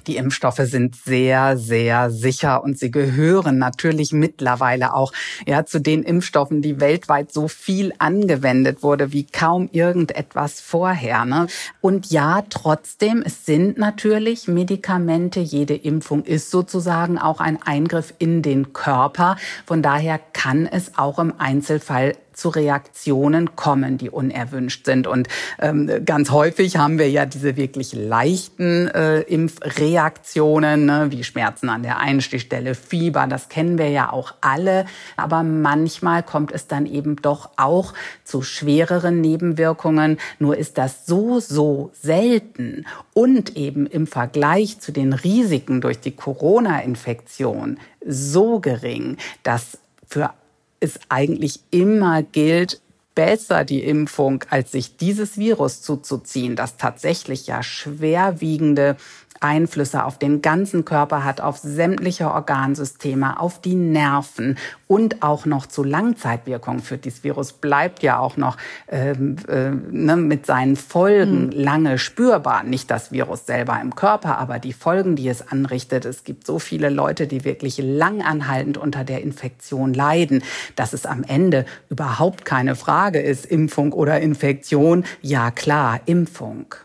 Die 0.08 0.18
Impfstoffe 0.18 0.62
sind 0.64 0.96
sehr, 0.96 1.58
sehr 1.58 2.10
sicher 2.10 2.64
und 2.64 2.78
sie 2.78 2.92
gehören 2.92 3.58
natürlich 3.58 4.12
mittlerweile 4.12 4.94
auch 4.94 5.12
ja, 5.46 5.66
zu 5.66 5.80
den 5.80 6.04
Impfstoffen, 6.04 6.62
die 6.62 6.80
weltweit 6.80 7.32
so 7.32 7.48
viel 7.48 7.94
angewendet 7.98 8.84
wurde 8.84 9.12
wie 9.12 9.26
kaum 9.26 9.70
irgendetwas 9.72 10.62
vorher. 10.62 11.26
Ne? 11.26 11.48
Und 11.82 12.12
ja, 12.12 12.44
trotzdem, 12.50 13.24
es 13.26 13.46
sind 13.46 13.78
natürlich 13.78 14.48
Medikamente. 14.48 15.40
Jede 15.40 15.76
Impfung 15.76 16.24
ist 16.24 16.52
sozusagen 16.52 17.18
auch 17.18 17.40
ein 17.40 17.62
Eingriff 17.62 18.14
in 18.20 18.42
den 18.42 18.74
Körper. 18.74 19.38
Von 19.66 19.82
daher 19.82 20.20
kann 20.34 20.66
es 20.66 20.98
auch 20.98 21.20
im 21.20 21.34
Einzelfall 21.38 22.16
zu 22.40 22.50
Reaktionen 22.50 23.56
kommen, 23.56 23.98
die 23.98 24.10
unerwünscht 24.10 24.86
sind. 24.86 25.08
Und 25.08 25.28
ähm, 25.60 25.90
ganz 26.06 26.32
häufig 26.32 26.78
haben 26.78 26.98
wir 26.98 27.10
ja 27.10 27.26
diese 27.26 27.58
wirklich 27.58 27.94
leichten 27.94 28.88
äh, 28.88 29.22
Impfreaktionen, 29.22 30.86
ne, 30.86 31.08
wie 31.10 31.24
Schmerzen 31.24 31.70
an 31.70 31.84
der 31.84 32.00
Einstichstelle, 32.00 32.76
Fieber, 32.76 33.28
das 33.28 33.50
kennen 33.50 33.78
wir 33.78 33.90
ja 33.90 34.12
auch 34.12 34.34
alle. 34.42 34.86
Aber 35.18 35.44
manchmal 35.44 36.24
kommt 36.24 36.52
es 36.52 36.68
dann 36.68 36.86
eben 36.86 37.18
doch 37.18 37.50
auch 37.58 37.94
zu 38.24 38.42
schwereren 38.42 39.22
Nebenwirkungen. 39.22 40.18
Nur 40.40 40.58
ist 40.58 40.78
das 40.78 41.06
so, 41.06 41.40
so 41.40 41.92
selten 41.94 42.86
und 43.14 43.58
eben 43.58 43.86
im 43.86 44.08
Vergleich 44.08 44.80
zu 44.80 44.92
den 44.92 45.14
Risiken 45.14 45.82
durch 45.82 46.00
die 46.00 46.16
Corona-Infektion 46.16 47.78
so 48.06 48.60
gering, 48.60 49.18
dass 49.44 49.78
für 50.08 50.32
es 50.80 51.00
eigentlich 51.10 51.60
immer 51.72 52.24
gilt, 52.24 52.82
besser 53.16 53.66
die 53.66 53.84
Impfung, 53.84 54.46
als 54.50 54.72
sich 54.72 54.96
dieses 54.96 55.38
Virus 55.38 55.82
zuzuziehen, 55.82 56.56
das 56.56 56.78
tatsächlich 56.78 57.48
ja 57.48 57.62
schwerwiegende 57.64 58.96
Einflüsse 59.40 60.04
auf 60.04 60.18
den 60.18 60.42
ganzen 60.42 60.86
Körper 60.86 61.24
hat, 61.24 61.42
auf 61.42 61.58
sämtliche 61.58 62.32
Organsysteme, 62.32 63.40
auf 63.40 63.62
die 63.62 63.76
Nerven 63.76 64.58
und 64.88 65.24
auch 65.24 65.46
noch 65.46 65.66
zu 65.66 65.84
Langzeitwirkungen 65.84 66.82
führt. 66.82 67.06
Dieses 67.06 67.24
Virus 67.24 67.54
bleibt 67.54 68.04
ja 68.04 68.20
auch 68.20 68.38
noch 68.38 68.58
ähm, 68.88 69.38
äh, 69.48 69.70
ne, 69.70 70.18
mit 70.18 70.46
seinen 70.46 70.76
Folgen 70.76 71.48
mhm. 71.48 71.52
lange 71.52 71.98
spürbar. 71.98 72.64
Nicht 72.64 72.92
das 72.92 73.12
Virus 73.12 73.46
selber 73.46 73.80
im 73.82 73.96
Körper, 73.96 74.38
aber 74.38 74.60
die 74.60 74.74
Folgen, 74.74 75.16
die 75.16 75.30
es 75.30 75.48
anrichtet. 75.48 76.06
Es 76.06 76.24
gibt 76.24 76.46
so 76.46 76.60
viele 76.60 76.90
Leute, 76.90 77.28
die 77.28 77.44
wirklich 77.44 77.78
langanhaltend 77.78 78.78
unter 78.78 79.04
der 79.04 79.22
Infektion 79.22 79.94
leiden, 79.94 80.44
dass 80.76 80.94
es 80.94 81.06
am 81.06 81.24
Ende 81.24 81.66
überhaupt 81.90 82.46
keine 82.46 82.76
Frage 82.76 83.20
ist, 83.20 83.46
Impfung 83.46 83.94
oder 83.94 84.20
Infektion. 84.20 85.06
Ja 85.22 85.52
klar, 85.52 86.02
Impfung. 86.06 86.76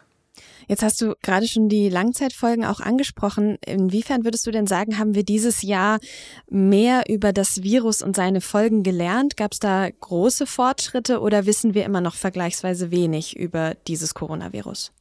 Jetzt 0.69 0.83
hast 0.83 1.01
du 1.01 1.15
gerade 1.23 1.47
schon 1.49 1.69
die 1.69 1.89
Langzeitfolgen 1.89 2.65
auch 2.65 2.81
angesprochen. 2.81 3.59
Inwiefern 3.67 4.25
würdest 4.25 4.47
du 4.47 4.51
denn 4.51 4.67
sagen, 4.67 4.99
haben 4.99 5.15
wir 5.15 5.25
dieses 5.25 5.63
Jahr 5.63 5.99
mehr 6.49 7.05
über 7.09 7.33
das 7.33 7.63
Virus 7.63 8.03
und 8.03 8.17
seine 8.17 8.41
Folgen 8.41 8.83
gelernt? 8.83 9.37
Gab 9.37 9.53
es 9.53 9.59
da 9.59 9.89
große 9.89 10.47
Fortschritte 10.47 11.21
oder 11.21 11.47
wissen 11.47 11.75
wir 11.75 11.85
immer 11.85 12.01
noch 12.01 12.15
vergleichsweise 12.15 12.91
wenig 12.91 13.37
über 13.37 13.75
dieses 13.87 14.15
Coronavirus? 14.15 14.93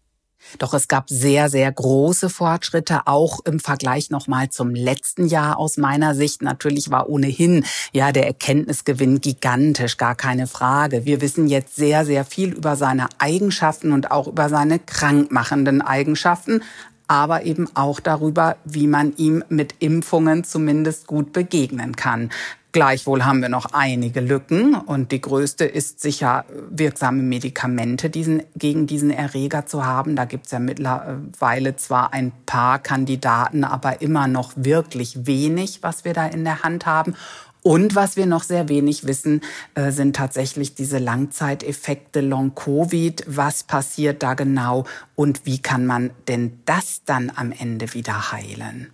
Doch 0.60 0.74
es 0.74 0.88
gab 0.88 1.10
sehr, 1.10 1.50
sehr 1.50 1.72
große 1.72 2.30
Fortschritte, 2.30 3.02
auch 3.06 3.40
im 3.46 3.60
Vergleich 3.60 4.10
nochmal 4.10 4.50
zum 4.50 4.76
letzten 4.76 5.28
Jahr 5.28 5.58
aus 5.58 5.78
meiner 5.78 6.16
Sicht. 6.16 6.42
Natürlich 6.42 6.92
war 6.92 7.10
ohnehin 7.10 7.66
ja 7.92 8.12
der 8.12 8.28
Erkenntnisgewinn 8.28 9.22
gigantisch, 9.22 9.98
gar 9.98 10.16
keine 10.16 10.48
Frage. 10.48 11.06
Wir 11.06 11.22
wissen 11.22 11.48
jetzt 11.48 11.76
sehr, 11.76 12.06
sehr 12.06 12.26
viel 12.26 12.54
über 12.54 12.76
seine 12.76 13.08
Eigenschaften 13.18 13.92
und 13.92 14.12
auch 14.12 14.28
über 14.28 14.50
seine 14.50 14.80
krankmachenden 14.80 15.82
Eigenschaften 15.82 16.62
aber 17.08 17.46
eben 17.46 17.70
auch 17.76 18.00
darüber, 18.00 18.56
wie 18.64 18.88
man 18.88 19.16
ihm 19.18 19.44
mit 19.50 19.76
Impfungen 19.80 20.44
zumindest 20.44 21.06
gut 21.06 21.34
begegnen 21.34 21.96
kann. 21.96 22.32
Gleichwohl 22.74 23.24
haben 23.24 23.44
wir 23.44 23.50
noch 23.50 23.68
einige 23.74 24.20
Lücken 24.20 24.74
und 24.74 25.12
die 25.12 25.22
größte 25.22 25.64
ist 25.64 26.02
sicher 26.02 26.44
wirksame 26.72 27.22
Medikamente 27.22 28.10
diesen, 28.10 28.42
gegen 28.56 28.88
diesen 28.88 29.12
Erreger 29.12 29.68
zu 29.68 29.86
haben. 29.86 30.16
Da 30.16 30.26
gibt 30.26 30.48
es 30.48 30.54
ja 30.54 30.58
mittlerweile 30.58 31.76
zwar 31.76 32.14
ein 32.14 32.32
paar 32.48 32.80
Kandidaten, 32.80 33.64
aber 33.64 34.02
immer 34.02 34.28
noch 34.28 34.54
wirklich 34.56 35.28
wenig, 35.28 35.84
was 35.84 36.04
wir 36.04 36.14
da 36.14 36.26
in 36.26 36.44
der 36.46 36.64
Hand 36.64 36.88
haben. 36.88 37.16
Und 37.62 37.94
was 37.94 38.18
wir 38.18 38.26
noch 38.26 38.42
sehr 38.42 38.68
wenig 38.70 39.06
wissen, 39.06 39.42
äh, 39.76 39.92
sind 39.92 40.16
tatsächlich 40.16 40.74
diese 40.74 40.98
Langzeiteffekte 40.98 42.22
Long-Covid. 42.22 43.24
Was 43.28 43.64
passiert 43.64 44.24
da 44.24 44.34
genau 44.34 44.86
und 45.14 45.46
wie 45.46 45.60
kann 45.60 45.86
man 45.86 46.10
denn 46.28 46.60
das 46.66 47.04
dann 47.06 47.32
am 47.36 47.52
Ende 47.52 47.94
wieder 47.94 48.32
heilen? 48.32 48.88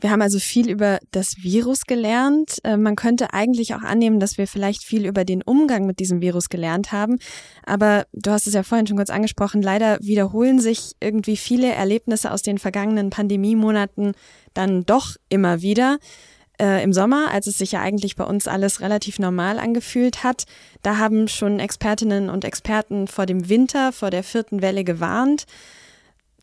Wir 0.00 0.10
haben 0.10 0.22
also 0.22 0.38
viel 0.38 0.70
über 0.70 0.98
das 1.10 1.42
Virus 1.42 1.82
gelernt. 1.82 2.58
Äh, 2.62 2.76
man 2.76 2.94
könnte 2.94 3.34
eigentlich 3.34 3.74
auch 3.74 3.82
annehmen, 3.82 4.20
dass 4.20 4.38
wir 4.38 4.46
vielleicht 4.46 4.84
viel 4.84 5.06
über 5.06 5.24
den 5.24 5.42
Umgang 5.42 5.86
mit 5.86 5.98
diesem 5.98 6.20
Virus 6.20 6.48
gelernt 6.48 6.92
haben. 6.92 7.18
Aber 7.64 8.06
du 8.12 8.30
hast 8.30 8.46
es 8.46 8.54
ja 8.54 8.62
vorhin 8.62 8.86
schon 8.86 8.96
kurz 8.96 9.10
angesprochen, 9.10 9.60
leider 9.60 9.98
wiederholen 10.00 10.60
sich 10.60 10.92
irgendwie 11.00 11.36
viele 11.36 11.72
Erlebnisse 11.72 12.30
aus 12.30 12.42
den 12.42 12.58
vergangenen 12.58 13.10
Pandemiemonaten 13.10 14.12
dann 14.54 14.86
doch 14.86 15.16
immer 15.28 15.62
wieder. 15.62 15.98
Äh, 16.60 16.82
Im 16.82 16.92
Sommer, 16.92 17.30
als 17.32 17.48
es 17.48 17.58
sich 17.58 17.72
ja 17.72 17.80
eigentlich 17.80 18.14
bei 18.14 18.24
uns 18.24 18.46
alles 18.46 18.80
relativ 18.80 19.18
normal 19.18 19.58
angefühlt 19.58 20.22
hat, 20.22 20.44
da 20.82 20.98
haben 20.98 21.26
schon 21.26 21.58
Expertinnen 21.58 22.30
und 22.30 22.44
Experten 22.44 23.08
vor 23.08 23.26
dem 23.26 23.48
Winter, 23.48 23.92
vor 23.92 24.10
der 24.10 24.22
vierten 24.22 24.62
Welle 24.62 24.84
gewarnt. 24.84 25.46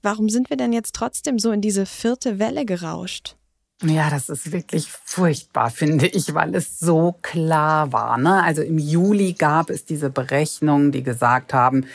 Warum 0.02 0.30
sind 0.30 0.50
wir 0.50 0.58
denn 0.58 0.74
jetzt 0.74 0.94
trotzdem 0.94 1.40
so 1.40 1.52
in 1.52 1.62
diese 1.62 1.86
vierte 1.86 2.38
Welle 2.38 2.66
gerauscht? 2.66 3.36
Ja, 3.84 4.10
das 4.10 4.30
ist 4.30 4.54
wirklich 4.54 4.90
furchtbar, 4.90 5.70
finde 5.70 6.08
ich, 6.08 6.34
weil 6.34 6.56
es 6.56 6.80
so 6.80 7.16
klar 7.22 7.92
war. 7.92 8.18
Ne? 8.18 8.42
Also 8.42 8.62
im 8.62 8.78
Juli 8.78 9.34
gab 9.34 9.70
es 9.70 9.84
diese 9.84 10.10
Berechnungen, 10.10 10.94
die 10.94 11.04
gesagt 11.04 11.54
haben, 11.54 11.86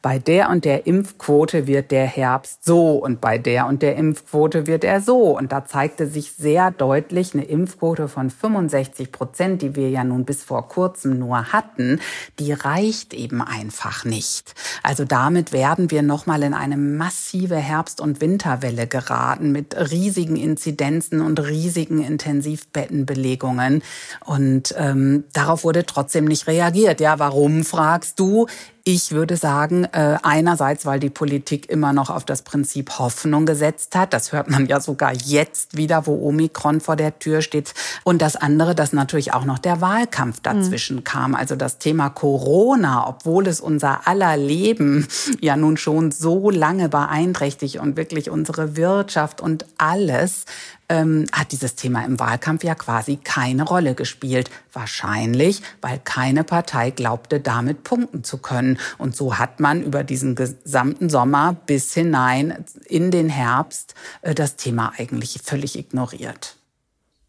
bei 0.00 0.18
der 0.18 0.48
und 0.48 0.64
der 0.64 0.86
Impfquote 0.86 1.66
wird 1.66 1.90
der 1.90 2.06
Herbst 2.06 2.64
so 2.64 2.92
und 2.92 3.20
bei 3.20 3.36
der 3.36 3.66
und 3.66 3.82
der 3.82 3.96
Impfquote 3.96 4.66
wird 4.66 4.82
er 4.82 5.02
so. 5.02 5.36
Und 5.36 5.52
da 5.52 5.66
zeigte 5.66 6.06
sich 6.06 6.32
sehr 6.32 6.70
deutlich 6.70 7.34
eine 7.34 7.44
Impfquote 7.44 8.08
von 8.08 8.30
65 8.30 9.12
Prozent, 9.12 9.60
die 9.60 9.76
wir 9.76 9.90
ja 9.90 10.04
nun 10.04 10.24
bis 10.24 10.42
vor 10.42 10.68
kurzem 10.68 11.18
nur 11.18 11.52
hatten, 11.52 12.00
die 12.38 12.52
reicht 12.52 13.12
eben 13.12 13.42
einfach 13.42 14.06
nicht. 14.06 14.54
Also 14.82 15.04
damit 15.04 15.52
werden 15.52 15.90
wir 15.90 16.00
nochmal 16.00 16.44
in 16.44 16.54
eine 16.54 16.78
massive 16.78 17.56
Herbst- 17.56 18.00
und 18.00 18.22
Winterwelle 18.22 18.86
geraten 18.86 19.52
mit 19.52 19.76
riesigen 19.90 20.36
Inzidenzen 20.36 21.25
und 21.26 21.40
riesigen 21.40 22.02
Intensivbettenbelegungen. 22.02 23.82
Und 24.24 24.74
ähm, 24.78 25.24
darauf 25.32 25.64
wurde 25.64 25.84
trotzdem 25.84 26.24
nicht 26.24 26.46
reagiert. 26.46 27.00
Ja, 27.00 27.18
warum 27.18 27.64
fragst 27.64 28.18
du? 28.18 28.46
Ich 28.88 29.10
würde 29.10 29.36
sagen, 29.36 29.82
äh, 29.86 30.16
einerseits, 30.22 30.86
weil 30.86 31.00
die 31.00 31.10
Politik 31.10 31.68
immer 31.68 31.92
noch 31.92 32.08
auf 32.08 32.24
das 32.24 32.42
Prinzip 32.42 33.00
Hoffnung 33.00 33.44
gesetzt 33.44 33.96
hat. 33.96 34.12
Das 34.12 34.30
hört 34.30 34.48
man 34.48 34.66
ja 34.66 34.78
sogar 34.78 35.12
jetzt 35.12 35.76
wieder, 35.76 36.06
wo 36.06 36.24
Omikron 36.28 36.80
vor 36.80 36.94
der 36.94 37.18
Tür 37.18 37.42
steht. 37.42 37.74
Und 38.04 38.22
das 38.22 38.36
andere, 38.36 38.76
dass 38.76 38.92
natürlich 38.92 39.34
auch 39.34 39.44
noch 39.44 39.58
der 39.58 39.80
Wahlkampf 39.80 40.38
dazwischen 40.38 40.98
mhm. 40.98 41.04
kam. 41.04 41.34
Also 41.34 41.56
das 41.56 41.78
Thema 41.78 42.10
Corona, 42.10 43.08
obwohl 43.08 43.48
es 43.48 43.58
unser 43.58 44.06
aller 44.06 44.36
Leben 44.36 45.08
ja 45.40 45.56
nun 45.56 45.76
schon 45.76 46.12
so 46.12 46.48
lange 46.48 46.88
beeinträchtigt 46.88 47.80
und 47.80 47.96
wirklich 47.96 48.30
unsere 48.30 48.76
Wirtschaft 48.76 49.40
und 49.40 49.66
alles, 49.78 50.44
ähm, 50.88 51.26
hat 51.32 51.52
dieses 51.52 51.74
Thema 51.74 52.04
im 52.04 52.18
Wahlkampf 52.20 52.64
ja 52.64 52.74
quasi 52.74 53.16
keine 53.16 53.64
Rolle 53.64 53.94
gespielt. 53.94 54.50
Wahrscheinlich, 54.72 55.62
weil 55.80 56.00
keine 56.04 56.44
Partei 56.44 56.90
glaubte, 56.90 57.40
damit 57.40 57.82
punkten 57.82 58.24
zu 58.24 58.38
können. 58.38 58.75
Und 58.98 59.16
so 59.16 59.38
hat 59.38 59.60
man 59.60 59.82
über 59.82 60.04
diesen 60.04 60.34
gesamten 60.34 61.08
Sommer 61.08 61.56
bis 61.66 61.94
hinein 61.94 62.64
in 62.86 63.10
den 63.10 63.28
Herbst 63.28 63.94
äh, 64.22 64.34
das 64.34 64.56
Thema 64.56 64.92
eigentlich 64.96 65.40
völlig 65.42 65.78
ignoriert. 65.78 66.56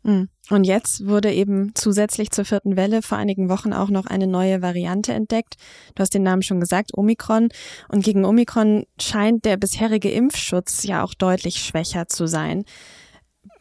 Hm. 0.03 0.29
Und 0.49 0.63
jetzt 0.63 1.05
wurde 1.05 1.33
eben 1.33 1.71
zusätzlich 1.75 2.31
zur 2.31 2.45
vierten 2.45 2.77
Welle 2.77 3.01
vor 3.01 3.17
einigen 3.17 3.49
Wochen 3.49 3.73
auch 3.73 3.89
noch 3.89 4.05
eine 4.05 4.25
neue 4.25 4.61
Variante 4.61 5.13
entdeckt. 5.13 5.55
Du 5.95 6.01
hast 6.01 6.13
den 6.13 6.23
Namen 6.23 6.43
schon 6.43 6.61
gesagt, 6.61 6.97
Omikron. 6.97 7.49
Und 7.89 8.05
gegen 8.05 8.23
Omikron 8.23 8.85
scheint 9.01 9.43
der 9.43 9.57
bisherige 9.57 10.09
Impfschutz 10.09 10.83
ja 10.83 11.03
auch 11.03 11.13
deutlich 11.13 11.57
schwächer 11.57 12.07
zu 12.07 12.25
sein. 12.25 12.63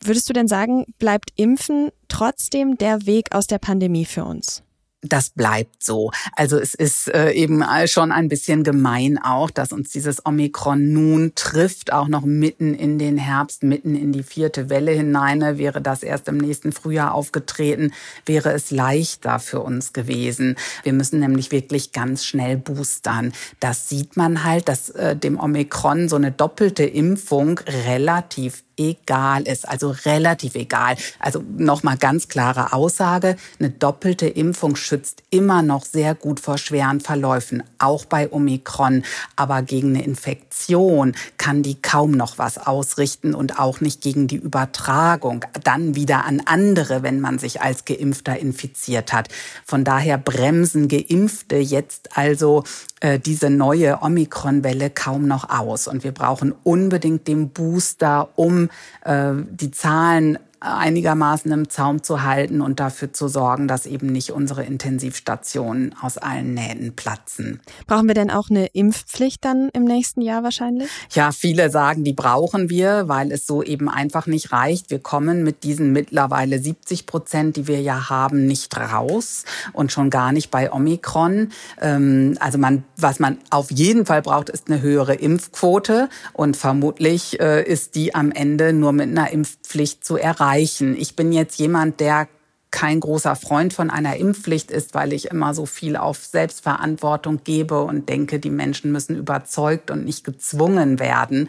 Würdest 0.00 0.28
du 0.28 0.33
denn 0.33 0.47
sagen, 0.47 0.85
bleibt 0.99 1.31
Impfen 1.35 1.90
trotzdem 2.07 2.76
der 2.76 3.07
Weg 3.07 3.35
aus 3.35 3.49
der 3.49 3.59
Pandemie 3.59 4.05
für 4.05 4.25
uns? 4.25 4.62
Das 5.08 5.30
bleibt 5.30 5.82
so. 5.82 6.10
Also 6.32 6.58
es 6.58 6.75
ist 6.75 7.08
äh, 7.08 7.32
eben 7.32 7.64
schon 7.86 8.12
ein 8.12 8.28
bisschen 8.28 8.64
gemein 8.64 9.18
auch, 9.22 9.50
dass 9.50 9.72
uns 9.72 9.90
dieses 9.90 10.25
Omikron 10.25 10.92
nun 10.92 11.32
trifft, 11.34 11.92
auch 11.92 12.08
noch 12.08 12.22
mitten 12.22 12.75
in 12.75 12.98
den 12.98 13.18
Herbst, 13.18 13.62
mitten 13.62 13.94
in 13.94 14.12
die 14.12 14.22
vierte 14.22 14.70
Welle 14.70 14.92
hinein. 14.92 15.58
Wäre 15.58 15.80
das 15.80 16.02
erst 16.02 16.28
im 16.28 16.38
nächsten 16.38 16.72
Frühjahr 16.72 17.14
aufgetreten, 17.14 17.92
wäre 18.25 18.52
es 18.52 18.70
leichter 18.70 19.38
für 19.38 19.60
uns 19.60 19.92
gewesen. 19.92 20.56
Wir 20.82 20.92
müssen 20.92 21.20
nämlich 21.20 21.52
wirklich 21.52 21.92
ganz 21.92 22.25
schnell 22.25 22.56
boostern. 22.56 23.32
Das 23.60 23.88
sieht 23.88 24.16
man 24.16 24.44
halt, 24.44 24.68
dass 24.68 24.90
äh, 24.90 25.16
dem 25.16 25.38
Omikron 25.38 26.08
so 26.08 26.16
eine 26.16 26.32
doppelte 26.32 26.84
Impfung 26.84 27.60
relativ 27.86 28.65
egal 28.76 29.42
ist, 29.42 29.68
also 29.68 29.95
relativ 30.04 30.54
egal. 30.54 30.97
Also 31.18 31.42
nochmal 31.56 31.97
ganz 31.97 32.28
klare 32.28 32.73
Aussage, 32.73 33.37
eine 33.59 33.71
doppelte 33.71 34.26
Impfung 34.26 34.76
schützt 34.76 35.23
immer 35.30 35.62
noch 35.62 35.85
sehr 35.85 36.14
gut 36.14 36.40
vor 36.40 36.59
schweren 36.59 37.00
Verläufen, 37.00 37.62
auch 37.78 38.04
bei 38.04 38.30
Omikron. 38.30 39.04
Aber 39.37 39.62
gegen 39.62 39.90
eine 39.90 40.04
Infektion 40.04 41.14
kann 41.38 41.62
die 41.62 41.80
kaum 41.80 42.12
noch 42.12 42.38
was 42.38 42.59
ausrichten 42.59 43.35
und 43.35 43.59
auch 43.59 43.80
nicht 43.80 44.00
gegen 44.00 44.26
die 44.26 44.37
Übertragung, 44.37 45.45
dann 45.64 45.95
wieder 45.95 46.25
an 46.25 46.42
andere, 46.45 47.02
wenn 47.02 47.21
man 47.21 47.38
sich 47.38 47.61
als 47.61 47.85
Geimpfter 47.85 48.38
infiziert 48.38 49.12
hat. 49.12 49.28
Von 49.64 49.85
daher 49.85 50.18
bremsen 50.18 50.88
Geimpfte 50.88 51.56
jetzt 51.56 52.16
also 52.16 52.64
äh, 53.00 53.18
diese 53.18 53.50
neue 53.50 54.02
Omikron-Welle 54.02 54.90
kaum 54.90 55.26
noch 55.26 55.50
aus. 55.50 55.87
Und 55.87 56.02
wir 56.04 56.12
brauchen 56.12 56.54
unbedingt 56.64 57.28
den 57.28 57.50
Booster, 57.50 58.30
um 58.37 58.65
äh, 59.04 59.32
die 59.50 59.70
Zahlen 59.70 60.38
einigermaßen 60.60 61.52
im 61.52 61.68
Zaum 61.68 62.02
zu 62.02 62.22
halten 62.22 62.60
und 62.60 62.80
dafür 62.80 63.12
zu 63.12 63.28
sorgen, 63.28 63.68
dass 63.68 63.86
eben 63.86 64.06
nicht 64.06 64.30
unsere 64.30 64.64
Intensivstationen 64.64 65.94
aus 66.00 66.18
allen 66.18 66.54
Nähten 66.54 66.94
platzen. 66.96 67.60
Brauchen 67.86 68.08
wir 68.08 68.14
denn 68.14 68.30
auch 68.30 68.48
eine 68.48 68.66
Impfpflicht 68.66 69.44
dann 69.44 69.68
im 69.72 69.84
nächsten 69.84 70.22
Jahr 70.22 70.42
wahrscheinlich? 70.42 70.88
Ja, 71.12 71.32
viele 71.32 71.70
sagen, 71.70 72.04
die 72.04 72.14
brauchen 72.14 72.70
wir, 72.70 73.08
weil 73.08 73.32
es 73.32 73.46
so 73.46 73.62
eben 73.62 73.90
einfach 73.90 74.26
nicht 74.26 74.52
reicht. 74.52 74.90
Wir 74.90 74.98
kommen 74.98 75.42
mit 75.42 75.62
diesen 75.62 75.92
mittlerweile 75.92 76.58
70 76.58 77.06
Prozent, 77.06 77.56
die 77.56 77.66
wir 77.66 77.80
ja 77.80 78.08
haben, 78.08 78.46
nicht 78.46 78.76
raus 78.76 79.44
und 79.72 79.92
schon 79.92 80.10
gar 80.10 80.32
nicht 80.32 80.50
bei 80.50 80.72
Omikron. 80.72 81.50
Ähm, 81.80 82.36
also 82.40 82.56
man, 82.58 82.84
was 82.96 83.18
man 83.18 83.38
auf 83.50 83.70
jeden 83.70 84.06
Fall 84.06 84.22
braucht, 84.22 84.48
ist 84.48 84.68
eine 84.70 84.80
höhere 84.80 85.14
Impfquote 85.14 86.08
und 86.32 86.56
vermutlich 86.56 87.40
äh, 87.40 87.62
ist 87.62 87.94
die 87.94 88.14
am 88.14 88.32
Ende 88.32 88.72
nur 88.72 88.92
mit 88.92 89.08
einer 89.08 89.30
Impfpflicht 89.30 90.04
zu 90.04 90.16
erreichen 90.16 90.45
erreichen. 90.46 90.96
Ich 90.96 91.16
bin 91.16 91.32
jetzt 91.32 91.58
jemand, 91.58 92.00
der 92.00 92.28
kein 92.70 93.00
großer 93.00 93.36
Freund 93.36 93.72
von 93.72 93.90
einer 93.90 94.16
Impfpflicht 94.16 94.70
ist, 94.70 94.94
weil 94.94 95.12
ich 95.12 95.30
immer 95.30 95.54
so 95.54 95.66
viel 95.66 95.96
auf 95.96 96.24
Selbstverantwortung 96.24 97.40
gebe 97.42 97.82
und 97.82 98.08
denke, 98.08 98.38
die 98.38 98.50
Menschen 98.50 98.92
müssen 98.92 99.16
überzeugt 99.16 99.90
und 99.90 100.04
nicht 100.04 100.24
gezwungen 100.24 100.98
werden. 100.98 101.48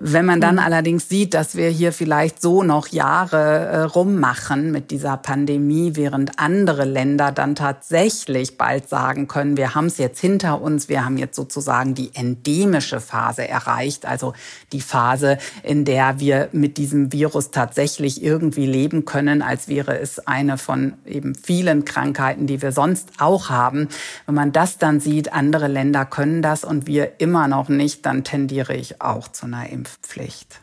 Wenn 0.00 0.26
man 0.26 0.40
dann 0.40 0.56
mhm. 0.56 0.60
allerdings 0.60 1.08
sieht, 1.08 1.34
dass 1.34 1.56
wir 1.56 1.70
hier 1.70 1.92
vielleicht 1.92 2.40
so 2.40 2.62
noch 2.62 2.86
Jahre 2.86 3.66
äh, 3.66 3.78
rummachen 3.80 4.70
mit 4.70 4.92
dieser 4.92 5.16
Pandemie, 5.16 5.96
während 5.96 6.38
andere 6.38 6.84
Länder 6.84 7.32
dann 7.32 7.56
tatsächlich 7.56 8.56
bald 8.56 8.88
sagen 8.88 9.26
können, 9.26 9.56
wir 9.56 9.74
haben 9.74 9.86
es 9.86 9.98
jetzt 9.98 10.20
hinter 10.20 10.62
uns, 10.62 10.88
wir 10.88 11.04
haben 11.04 11.18
jetzt 11.18 11.34
sozusagen 11.34 11.96
die 11.96 12.14
endemische 12.14 13.00
Phase 13.00 13.48
erreicht, 13.48 14.06
also 14.06 14.34
die 14.70 14.80
Phase, 14.80 15.36
in 15.64 15.84
der 15.84 16.20
wir 16.20 16.48
mit 16.52 16.76
diesem 16.76 17.12
Virus 17.12 17.50
tatsächlich 17.50 18.22
irgendwie 18.22 18.66
leben 18.66 19.04
können, 19.04 19.42
als 19.42 19.66
wäre 19.66 19.98
es 19.98 20.20
eine 20.28 20.58
von 20.58 20.92
eben 21.06 21.34
vielen 21.34 21.84
Krankheiten, 21.84 22.46
die 22.46 22.62
wir 22.62 22.70
sonst 22.70 23.10
auch 23.18 23.50
haben. 23.50 23.88
Wenn 24.26 24.36
man 24.36 24.52
das 24.52 24.78
dann 24.78 25.00
sieht, 25.00 25.32
andere 25.32 25.66
Länder 25.66 26.04
können 26.04 26.40
das 26.40 26.62
und 26.62 26.86
wir 26.86 27.14
immer 27.18 27.48
noch 27.48 27.68
nicht, 27.68 28.06
dann 28.06 28.22
tendiere 28.22 28.76
ich 28.76 29.00
auch 29.02 29.26
zu 29.26 29.46
einer 29.46 29.68
Impfung. 29.68 29.87
Impfpflicht. 29.88 30.60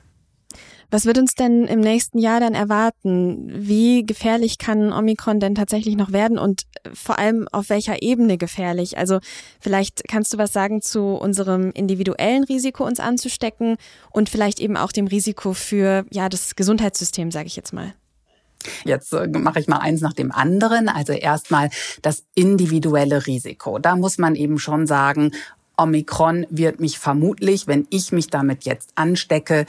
Was 0.92 1.06
wird 1.06 1.18
uns 1.18 1.34
denn 1.34 1.66
im 1.66 1.80
nächsten 1.80 2.20
Jahr 2.20 2.40
dann 2.40 2.54
erwarten? 2.54 3.52
Wie 3.54 4.06
gefährlich 4.06 4.60
kann 4.60 4.94
Omikron 4.94 5.40
denn 5.40 5.56
tatsächlich 5.56 5.98
noch 5.98 6.12
werden 6.12 6.38
und 6.38 6.64
vor 6.94 7.18
allem 7.18 7.48
auf 7.52 7.70
welcher 7.70 8.02
Ebene 8.02 8.38
gefährlich? 8.38 8.98
Also 8.98 9.20
vielleicht 9.60 10.08
kannst 10.08 10.34
du 10.34 10.38
was 10.38 10.54
sagen 10.54 10.82
zu 10.82 11.16
unserem 11.16 11.72
individuellen 11.72 12.44
Risiko, 12.44 12.86
uns 12.86 13.00
anzustecken 13.00 13.78
und 14.12 14.30
vielleicht 14.30 14.60
eben 14.60 14.78
auch 14.78 14.92
dem 14.92 15.08
Risiko 15.08 15.54
für 15.54 16.06
ja 16.12 16.30
das 16.30 16.56
Gesundheitssystem, 16.56 17.32
sage 17.32 17.48
ich 17.48 17.56
jetzt 17.56 17.74
mal. 17.74 17.94
Jetzt 18.84 19.12
äh, 19.14 19.28
mache 19.28 19.60
ich 19.60 19.68
mal 19.68 19.80
eins 19.80 20.02
nach 20.02 20.14
dem 20.14 20.32
anderen. 20.32 20.88
Also 20.88 21.14
erstmal 21.14 21.70
das 22.04 22.24
individuelle 22.36 23.26
Risiko. 23.28 23.80
Da 23.80 23.96
muss 23.96 24.18
man 24.18 24.36
eben 24.36 24.60
schon 24.60 24.88
sagen, 24.88 25.32
Omikron 25.78 26.46
wird 26.50 26.80
mich 26.80 27.00
vermutlich, 27.00 27.68
wenn 27.68 27.88
ich 27.90 28.12
mich 28.12 28.28
damit 28.28 28.66
jetzt 28.66 28.92
anstecke, 28.96 29.66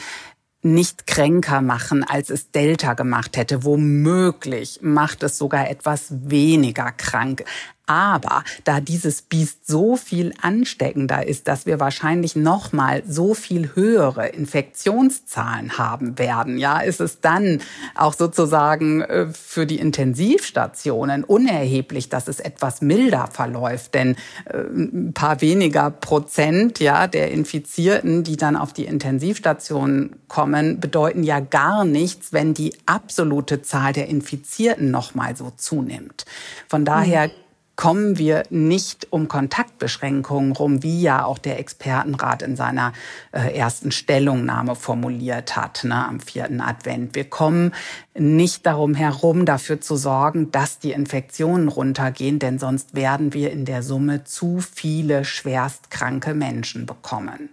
nicht 0.63 1.07
kränker 1.07 1.61
machen, 1.63 2.05
als 2.05 2.29
es 2.29 2.51
Delta 2.51 2.95
gemacht 2.95 3.37
hätte. 3.37 3.65
Womöglich 3.65 4.81
macht 4.83 5.23
es 5.23 5.39
sogar 5.39 5.71
etwas 5.71 6.07
weniger 6.11 6.93
krank. 6.93 7.45
Aber 7.87 8.43
da 8.65 8.81
dieses 8.81 9.23
Biest 9.23 9.67
so 9.67 9.97
viel 9.97 10.35
ansteckender 10.43 11.27
ist, 11.27 11.47
dass 11.47 11.67
wir 11.67 11.79
wahrscheinlich 11.79 12.35
nochmal 12.35 13.05
so 13.09 13.35
viel 13.35 13.71
höhere 13.75 14.29
Infektionszahlen 14.29 15.79
haben 15.79 16.19
werden, 16.19 16.59
ja, 16.59 16.81
ist 16.81 17.01
es 17.01 17.21
dann 17.21 17.61
auch 17.95 18.15
sozusagen 18.15 19.03
äh, 19.03 19.27
für 19.29 19.67
die 19.67 19.79
Intensivstationen 19.79 21.23
unerheblich, 21.23 22.09
dass 22.09 22.27
es 22.27 22.41
etwas 22.41 22.81
milder 22.81 23.29
verläuft. 23.31 23.95
Denn 23.95 24.17
äh, 24.47 24.59
ein 24.59 25.13
paar 25.15 25.41
weniger 25.41 25.91
Prozent, 25.91 26.81
ja, 26.81 27.07
der 27.07 27.31
Infizierten, 27.31 28.25
die 28.25 28.37
dann 28.37 28.57
auf 28.57 28.73
die 28.73 28.85
Intensivstationen 28.85 30.17
kommen, 30.27 30.81
bedeuten 30.81 31.23
ja 31.23 31.39
gar 31.39 31.85
nichts, 31.85 32.33
wenn 32.33 32.53
die 32.53 32.75
absolute 32.87 33.63
Zahl 33.63 33.93
der 33.93 34.09
Infizierten 34.09 34.91
nochmal 34.91 35.37
so 35.37 35.53
zunimmt. 35.57 36.25
Von 36.69 36.85
daher 36.85 37.29
mhm 37.29 37.46
kommen 37.77 38.17
wir 38.17 38.45
nicht 38.49 39.13
um 39.13 39.29
Kontaktbeschränkungen 39.29 40.53
rum, 40.53 40.83
wie 40.83 41.03
ja 41.03 41.25
auch 41.25 41.39
der 41.39 41.59
Expertenrat 41.59 42.43
in 42.43 42.57
seiner 42.57 42.95
äh, 43.33 43.55
ersten 43.55 43.93
Stellungnahme 43.93 44.75
formuliert 44.75 45.57
hat, 45.57 45.85
ne, 45.85 46.07
am 46.09 46.21
vierten 46.21 46.63
Advent. 46.63 47.15
Wir 47.15 47.29
kommen 47.29 47.73
nicht 48.15 48.65
darum 48.65 48.95
herum, 48.95 49.45
dafür 49.45 49.81
zu 49.81 49.97
sorgen, 49.97 50.51
dass 50.51 50.79
die 50.79 50.93
Infektionen 50.93 51.69
runtergehen, 51.69 52.39
denn 52.39 52.59
sonst 52.59 52.95
werden 52.95 53.35
wir 53.35 53.53
in 53.53 53.67
der 53.67 53.83
Summe 53.83 54.25
zu 54.25 54.61
viele 54.61 55.27
schwerstkranke 55.27 56.33
Menschen 56.35 56.87
bekommen. 56.87 57.51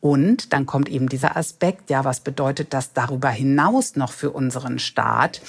Und 0.00 0.52
dann 0.52 0.66
kommt 0.66 0.88
eben 0.88 1.08
dieser 1.08 1.36
Aspekt, 1.36 1.88
ja, 1.90 2.04
was 2.04 2.20
bedeutet 2.20 2.74
das 2.74 2.92
darüber 2.92 3.30
hinaus 3.30 3.96
noch 3.96 4.12
für 4.12 4.30
unseren 4.30 4.78
Staat? 4.78 5.40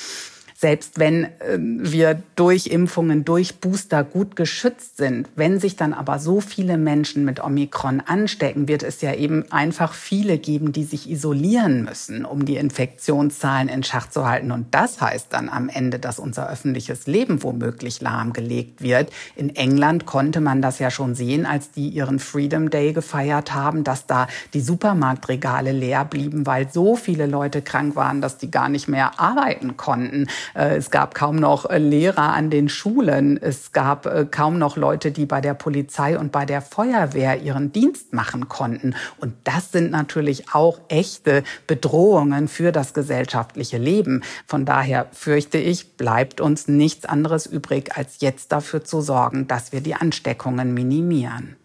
Selbst 0.59 0.97
wenn 0.97 1.25
äh, 1.25 1.59
wir 1.59 2.19
durch 2.35 2.65
Impfungen, 2.65 3.23
durch 3.23 3.59
Booster 3.59 4.03
gut 4.03 4.35
geschützt 4.35 4.97
sind, 4.97 5.29
wenn 5.35 5.59
sich 5.59 5.75
dann 5.75 5.93
aber 5.93 6.17
so 6.17 6.41
viele 6.41 6.79
Menschen 6.79 7.25
mit 7.25 7.43
Omikron 7.43 7.99
anstecken, 7.99 8.67
wird 8.67 8.81
es 8.81 9.01
ja 9.01 9.13
eben 9.13 9.51
einfach 9.51 9.93
viele 9.93 10.39
geben, 10.39 10.71
die 10.71 10.83
sich 10.83 11.11
isolieren 11.11 11.83
müssen, 11.83 12.25
um 12.25 12.45
die 12.45 12.55
Infektionszahlen 12.55 13.69
in 13.69 13.83
Schach 13.83 14.09
zu 14.09 14.27
halten. 14.27 14.51
Und 14.51 14.73
das 14.73 14.99
heißt 14.99 15.27
dann 15.29 15.47
am 15.47 15.69
Ende, 15.69 15.99
dass 15.99 16.17
unser 16.17 16.49
öffentliches 16.49 17.05
Leben 17.05 17.43
womöglich 17.43 18.01
lahmgelegt 18.01 18.81
wird. 18.81 19.11
In 19.35 19.55
England 19.55 20.07
konnte 20.07 20.41
man 20.41 20.63
das 20.63 20.79
ja 20.79 20.89
schon 20.89 21.13
sehen, 21.13 21.45
als 21.45 21.69
die 21.69 21.89
ihren 21.89 22.17
Freedom 22.17 22.71
Day 22.71 22.93
gefeiert 22.93 23.53
haben, 23.53 23.83
dass 23.83 24.07
da 24.07 24.27
die 24.55 24.61
Supermarktregale 24.61 25.71
leer 25.71 26.03
blieben, 26.03 26.47
weil 26.47 26.71
so 26.71 26.95
viele 26.95 27.27
Leute 27.27 27.61
krank 27.61 27.95
waren, 27.95 28.21
dass 28.21 28.39
die 28.39 28.49
gar 28.49 28.69
nicht 28.69 28.87
mehr 28.87 29.19
arbeiten 29.19 29.77
konnten. 29.77 30.25
Äh, 30.55 30.77
es 30.77 30.91
gab 30.91 31.15
kaum 31.15 31.37
noch 31.37 31.69
äh, 31.69 31.77
Lehrer 31.77 32.33
an 32.33 32.49
den 32.49 32.69
Schulen. 32.69 33.37
Es 33.41 33.71
gab 33.71 34.05
äh, 34.05 34.25
kaum 34.29 34.57
noch 34.57 34.77
Leute, 34.77 35.11
die 35.11 35.25
bei 35.25 35.41
der 35.41 35.53
Polizei 35.53 36.17
und 36.17 36.31
bei 36.31 36.45
der 36.45 36.61
Feuerwehr 36.61 37.41
ihren 37.41 37.71
Dienst 37.71 38.13
machen 38.13 38.47
konnten. 38.47 38.95
Und 39.19 39.33
das 39.43 39.71
sind 39.71 39.91
natürlich 39.91 40.53
auch 40.53 40.79
echte 40.89 41.43
Bedrohungen 41.67 42.47
für 42.47 42.71
das 42.71 42.93
gesellschaftliche 42.93 43.77
Leben. 43.77 44.23
Von 44.45 44.65
daher 44.65 45.07
fürchte 45.11 45.57
ich, 45.57 45.97
bleibt 45.97 46.41
uns 46.41 46.67
nichts 46.67 47.05
anderes 47.05 47.45
übrig, 47.45 47.95
als 47.95 48.21
jetzt 48.21 48.51
dafür 48.51 48.83
zu 48.83 49.01
sorgen, 49.01 49.47
dass 49.47 49.71
wir 49.71 49.81
die 49.81 49.95
Ansteckungen 49.95 50.73
minimieren. 50.73 51.55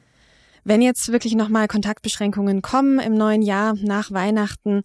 Wenn 0.65 0.81
jetzt 0.81 1.11
wirklich 1.11 1.35
nochmal 1.35 1.67
Kontaktbeschränkungen 1.67 2.63
kommen 2.63 3.01
im 3.01 3.15
neuen 3.15 3.43
Jahr 3.43 3.75
nach 3.83 4.13
Weihnachten, 4.13 4.83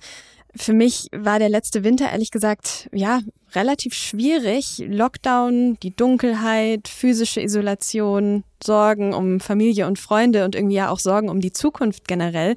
für 0.57 0.73
mich 0.73 1.07
war 1.11 1.39
der 1.39 1.49
letzte 1.49 1.83
Winter 1.83 2.11
ehrlich 2.11 2.31
gesagt, 2.31 2.89
ja, 2.93 3.21
relativ 3.53 3.93
schwierig. 3.93 4.83
Lockdown, 4.85 5.77
die 5.81 5.95
Dunkelheit, 5.95 6.87
physische 6.87 7.41
Isolation, 7.41 8.43
Sorgen 8.63 9.13
um 9.13 9.39
Familie 9.39 9.87
und 9.87 9.99
Freunde 9.99 10.45
und 10.45 10.55
irgendwie 10.55 10.75
ja 10.75 10.89
auch 10.89 10.99
Sorgen 10.99 11.29
um 11.29 11.39
die 11.39 11.53
Zukunft 11.53 12.07
generell. 12.07 12.55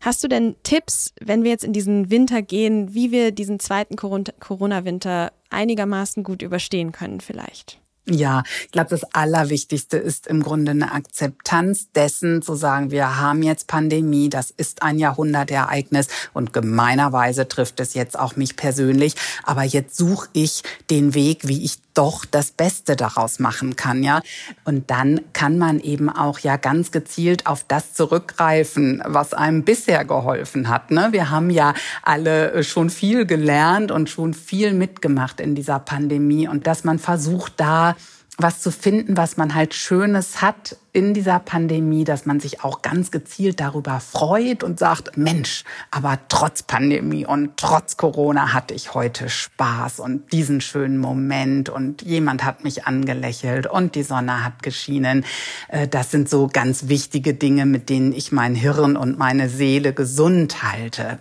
Hast 0.00 0.22
du 0.22 0.28
denn 0.28 0.56
Tipps, 0.62 1.14
wenn 1.20 1.42
wir 1.42 1.50
jetzt 1.50 1.64
in 1.64 1.72
diesen 1.72 2.10
Winter 2.10 2.42
gehen, 2.42 2.94
wie 2.94 3.10
wir 3.10 3.32
diesen 3.32 3.58
zweiten 3.58 3.96
Corona-Winter 3.96 5.32
einigermaßen 5.50 6.22
gut 6.22 6.42
überstehen 6.42 6.92
können 6.92 7.20
vielleicht? 7.20 7.80
Ja, 8.08 8.44
ich 8.64 8.70
glaube, 8.70 8.90
das 8.90 9.02
Allerwichtigste 9.14 9.96
ist 9.96 10.28
im 10.28 10.40
Grunde 10.40 10.70
eine 10.70 10.92
Akzeptanz 10.92 11.90
dessen, 11.90 12.40
zu 12.40 12.54
sagen, 12.54 12.92
wir 12.92 13.18
haben 13.18 13.42
jetzt 13.42 13.66
Pandemie, 13.66 14.28
das 14.28 14.52
ist 14.52 14.82
ein 14.82 15.00
Jahrhundertereignis 15.00 16.06
und 16.32 16.52
gemeinerweise 16.52 17.48
trifft 17.48 17.80
es 17.80 17.94
jetzt 17.94 18.16
auch 18.16 18.36
mich 18.36 18.54
persönlich. 18.54 19.16
Aber 19.42 19.64
jetzt 19.64 19.96
suche 19.96 20.28
ich 20.34 20.62
den 20.88 21.14
Weg, 21.14 21.48
wie 21.48 21.64
ich 21.64 21.78
doch 21.96 22.24
das 22.24 22.50
Beste 22.50 22.96
daraus 22.96 23.38
machen 23.38 23.76
kann, 23.76 24.02
ja. 24.02 24.20
Und 24.64 24.90
dann 24.90 25.20
kann 25.32 25.58
man 25.58 25.80
eben 25.80 26.08
auch 26.08 26.38
ja 26.38 26.56
ganz 26.56 26.90
gezielt 26.90 27.46
auf 27.46 27.64
das 27.66 27.94
zurückgreifen, 27.94 29.02
was 29.04 29.34
einem 29.34 29.64
bisher 29.64 30.04
geholfen 30.04 30.68
hat. 30.68 30.90
Ne? 30.90 31.08
Wir 31.10 31.30
haben 31.30 31.50
ja 31.50 31.74
alle 32.02 32.62
schon 32.64 32.90
viel 32.90 33.26
gelernt 33.26 33.90
und 33.90 34.10
schon 34.10 34.34
viel 34.34 34.72
mitgemacht 34.72 35.40
in 35.40 35.54
dieser 35.54 35.78
Pandemie 35.78 36.48
und 36.48 36.66
dass 36.66 36.84
man 36.84 36.98
versucht, 36.98 37.54
da 37.56 37.96
was 38.38 38.60
zu 38.60 38.70
finden, 38.70 39.16
was 39.16 39.38
man 39.38 39.54
halt 39.54 39.72
Schönes 39.72 40.42
hat 40.42 40.76
in 40.92 41.14
dieser 41.14 41.38
Pandemie, 41.38 42.04
dass 42.04 42.26
man 42.26 42.38
sich 42.38 42.62
auch 42.62 42.82
ganz 42.82 43.10
gezielt 43.10 43.60
darüber 43.60 43.98
freut 43.98 44.62
und 44.62 44.78
sagt, 44.78 45.16
Mensch, 45.16 45.64
aber 45.90 46.18
trotz 46.28 46.62
Pandemie 46.62 47.24
und 47.24 47.56
trotz 47.56 47.96
Corona 47.96 48.52
hatte 48.52 48.74
ich 48.74 48.92
heute 48.92 49.30
Spaß 49.30 50.00
und 50.00 50.32
diesen 50.32 50.60
schönen 50.60 50.98
Moment 50.98 51.70
und 51.70 52.02
jemand 52.02 52.44
hat 52.44 52.62
mich 52.62 52.86
angelächelt 52.86 53.66
und 53.66 53.94
die 53.94 54.02
Sonne 54.02 54.44
hat 54.44 54.62
geschienen. 54.62 55.24
Äh, 55.68 55.88
das 55.88 56.10
sind 56.10 56.28
so 56.28 56.48
ganz 56.52 56.88
wichtige 56.88 57.32
Dinge, 57.32 57.64
mit 57.64 57.88
denen 57.88 58.12
ich 58.12 58.32
mein 58.32 58.54
Hirn 58.54 58.96
und 58.96 59.18
meine 59.18 59.48
Seele 59.48 59.94
gesund 59.94 60.62
halte. 60.62 61.18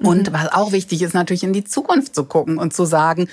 Und 0.00 0.30
mhm. 0.30 0.32
was 0.32 0.52
auch 0.52 0.72
wichtig 0.72 1.02
ist, 1.02 1.14
natürlich 1.14 1.44
in 1.44 1.52
die 1.52 1.64
Zukunft 1.64 2.14
zu 2.14 2.24
gucken 2.24 2.58
und 2.58 2.72
zu 2.72 2.84
sagen, 2.84 3.28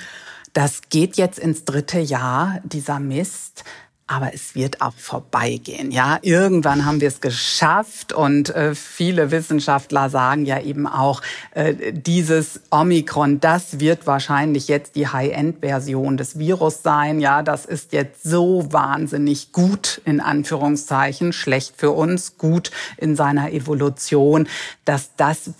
das 0.53 0.81
geht 0.89 1.17
jetzt 1.17 1.39
ins 1.39 1.65
dritte 1.65 1.99
Jahr, 1.99 2.59
dieser 2.63 2.99
Mist. 2.99 3.63
Aber 4.05 4.33
es 4.33 4.53
wird 4.53 4.81
auch 4.81 4.93
vorbeigehen. 4.93 5.89
Ja, 5.89 6.19
irgendwann 6.21 6.85
haben 6.85 6.99
wir 6.99 7.07
es 7.07 7.21
geschafft 7.21 8.11
und 8.11 8.49
äh, 8.49 8.75
viele 8.75 9.31
Wissenschaftler 9.31 10.09
sagen 10.09 10.45
ja 10.45 10.59
eben 10.59 10.87
auch, 10.87 11.21
äh, 11.51 11.93
dieses 11.93 12.59
Omikron, 12.69 13.39
das 13.39 13.79
wird 13.79 14.05
wahrscheinlich 14.05 14.67
jetzt 14.67 14.97
die 14.97 15.07
High-End-Version 15.07 16.17
des 16.17 16.37
Virus 16.37 16.83
sein. 16.83 17.21
Ja, 17.21 17.43
das 17.43 17.65
ist 17.65 17.93
jetzt 17.93 18.23
so 18.23 18.67
wahnsinnig 18.71 19.53
gut 19.53 20.01
in 20.03 20.19
Anführungszeichen, 20.19 21.31
schlecht 21.31 21.75
für 21.77 21.91
uns, 21.91 22.37
gut 22.37 22.71
in 22.97 23.15
seiner 23.15 23.53
Evolution, 23.53 24.49
dass 24.83 25.15
das 25.15 25.51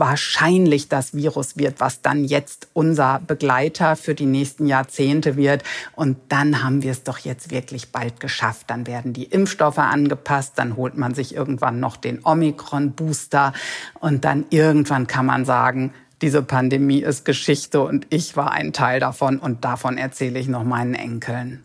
wahrscheinlich 0.00 0.88
das 0.88 1.14
Virus 1.14 1.56
wird, 1.56 1.78
was 1.78 2.02
dann 2.02 2.24
jetzt 2.24 2.68
unser 2.72 3.20
Begleiter 3.24 3.94
für 3.94 4.16
die 4.16 4.26
nächsten 4.26 4.66
Jahrzehnte 4.66 5.36
wird. 5.36 5.62
Und 5.94 6.16
dann 6.28 6.64
haben 6.64 6.82
wir 6.82 6.90
es 6.90 7.04
doch 7.04 7.18
jetzt 7.18 7.52
wirklich 7.52 7.92
bald 7.92 8.18
geschafft. 8.18 8.68
Dann 8.68 8.86
werden 8.86 9.12
die 9.12 9.24
Impfstoffe 9.24 9.78
angepasst, 9.78 10.54
dann 10.56 10.76
holt 10.76 10.96
man 10.96 11.14
sich 11.14 11.34
irgendwann 11.34 11.78
noch 11.78 11.96
den 11.96 12.24
Omikron-Booster 12.24 13.52
und 14.00 14.24
dann 14.24 14.46
irgendwann 14.50 15.06
kann 15.06 15.26
man 15.26 15.44
sagen, 15.44 15.92
diese 16.22 16.42
Pandemie 16.42 17.00
ist 17.00 17.24
Geschichte 17.24 17.80
und 17.80 18.06
ich 18.10 18.36
war 18.36 18.52
ein 18.52 18.72
Teil 18.72 19.00
davon 19.00 19.38
und 19.38 19.64
davon 19.64 19.96
erzähle 19.96 20.38
ich 20.38 20.48
noch 20.48 20.64
meinen 20.64 20.94
Enkeln. 20.94 21.62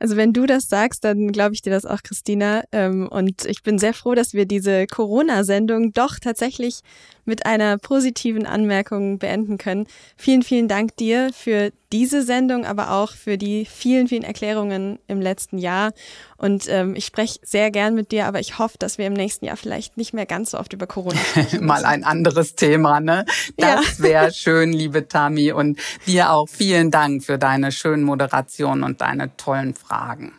Also 0.00 0.16
wenn 0.16 0.32
du 0.32 0.46
das 0.46 0.68
sagst, 0.68 1.04
dann 1.04 1.32
glaube 1.32 1.54
ich 1.54 1.62
dir 1.62 1.70
das 1.70 1.84
auch, 1.84 2.02
Christina. 2.02 2.62
Ähm, 2.72 3.08
und 3.08 3.44
ich 3.44 3.62
bin 3.62 3.78
sehr 3.78 3.94
froh, 3.94 4.14
dass 4.14 4.32
wir 4.34 4.46
diese 4.46 4.86
Corona-Sendung 4.86 5.92
doch 5.92 6.18
tatsächlich 6.18 6.80
mit 7.24 7.46
einer 7.46 7.78
positiven 7.78 8.46
Anmerkung 8.46 9.18
beenden 9.18 9.58
können. 9.58 9.86
Vielen, 10.16 10.42
vielen 10.42 10.68
Dank 10.68 10.96
dir 10.96 11.30
für 11.32 11.72
diese 11.92 12.22
Sendung, 12.22 12.64
aber 12.64 12.90
auch 12.92 13.12
für 13.12 13.36
die 13.36 13.66
vielen, 13.66 14.08
vielen 14.08 14.22
Erklärungen 14.22 14.98
im 15.06 15.20
letzten 15.20 15.58
Jahr. 15.58 15.92
Und 16.36 16.66
ähm, 16.68 16.96
ich 16.96 17.04
spreche 17.04 17.38
sehr 17.42 17.70
gern 17.70 17.94
mit 17.94 18.12
dir, 18.12 18.26
aber 18.26 18.40
ich 18.40 18.58
hoffe, 18.58 18.78
dass 18.78 18.98
wir 18.98 19.06
im 19.06 19.12
nächsten 19.12 19.44
Jahr 19.44 19.56
vielleicht 19.56 19.96
nicht 19.96 20.14
mehr 20.14 20.26
ganz 20.26 20.52
so 20.52 20.58
oft 20.58 20.72
über 20.72 20.86
Corona 20.86 21.18
sprechen. 21.18 21.64
Mal 21.66 21.84
ein 21.84 22.04
anderes 22.04 22.54
Thema, 22.54 23.00
ne? 23.00 23.24
Das 23.56 23.98
ja. 23.98 24.04
wäre 24.04 24.32
schön, 24.32 24.72
liebe 24.72 25.06
Tami. 25.06 25.52
Und 25.52 25.78
dir 26.06 26.32
auch 26.32 26.48
vielen 26.48 26.90
Dank 26.90 27.24
für 27.24 27.38
deine 27.38 27.72
schönen 27.72 28.02
Moderationen 28.02 28.82
und 28.82 29.00
deine 29.00 29.36
tollen 29.36 29.74
Fragen. 29.74 30.32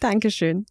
Dankeschön. 0.00 0.66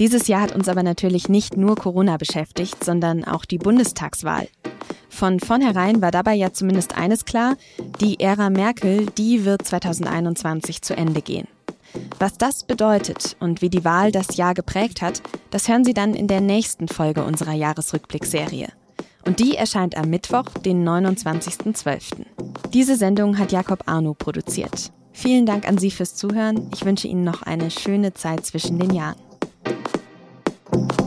Dieses 0.00 0.28
Jahr 0.28 0.40
hat 0.40 0.54
uns 0.54 0.66
aber 0.66 0.82
natürlich 0.82 1.28
nicht 1.28 1.58
nur 1.58 1.76
Corona 1.76 2.16
beschäftigt, 2.16 2.82
sondern 2.82 3.22
auch 3.22 3.44
die 3.44 3.58
Bundestagswahl. 3.58 4.48
Von 5.10 5.40
vornherein 5.40 6.00
war 6.00 6.10
dabei 6.10 6.34
ja 6.34 6.54
zumindest 6.54 6.96
eines 6.96 7.26
klar, 7.26 7.56
die 8.00 8.18
Ära 8.18 8.48
Merkel, 8.48 9.06
die 9.18 9.44
wird 9.44 9.66
2021 9.66 10.80
zu 10.80 10.96
Ende 10.96 11.20
gehen. 11.20 11.46
Was 12.18 12.38
das 12.38 12.64
bedeutet 12.64 13.36
und 13.40 13.60
wie 13.60 13.68
die 13.68 13.84
Wahl 13.84 14.10
das 14.10 14.38
Jahr 14.38 14.54
geprägt 14.54 15.02
hat, 15.02 15.20
das 15.50 15.68
hören 15.68 15.84
Sie 15.84 15.92
dann 15.92 16.14
in 16.14 16.28
der 16.28 16.40
nächsten 16.40 16.88
Folge 16.88 17.22
unserer 17.22 17.52
Jahresrückblickserie. 17.52 18.68
Und 19.26 19.38
die 19.38 19.56
erscheint 19.56 19.98
am 19.98 20.08
Mittwoch, 20.08 20.46
den 20.64 20.88
29.12. 20.88 22.24
Diese 22.72 22.96
Sendung 22.96 23.36
hat 23.36 23.52
Jakob 23.52 23.82
Arno 23.84 24.14
produziert. 24.14 24.92
Vielen 25.12 25.44
Dank 25.44 25.68
an 25.68 25.76
Sie 25.76 25.90
fürs 25.90 26.14
Zuhören. 26.14 26.70
Ich 26.72 26.86
wünsche 26.86 27.06
Ihnen 27.06 27.24
noch 27.24 27.42
eine 27.42 27.70
schöne 27.70 28.14
Zeit 28.14 28.46
zwischen 28.46 28.78
den 28.78 28.94
Jahren. 28.94 29.29
Thank 30.72 30.92
you. 30.92 30.99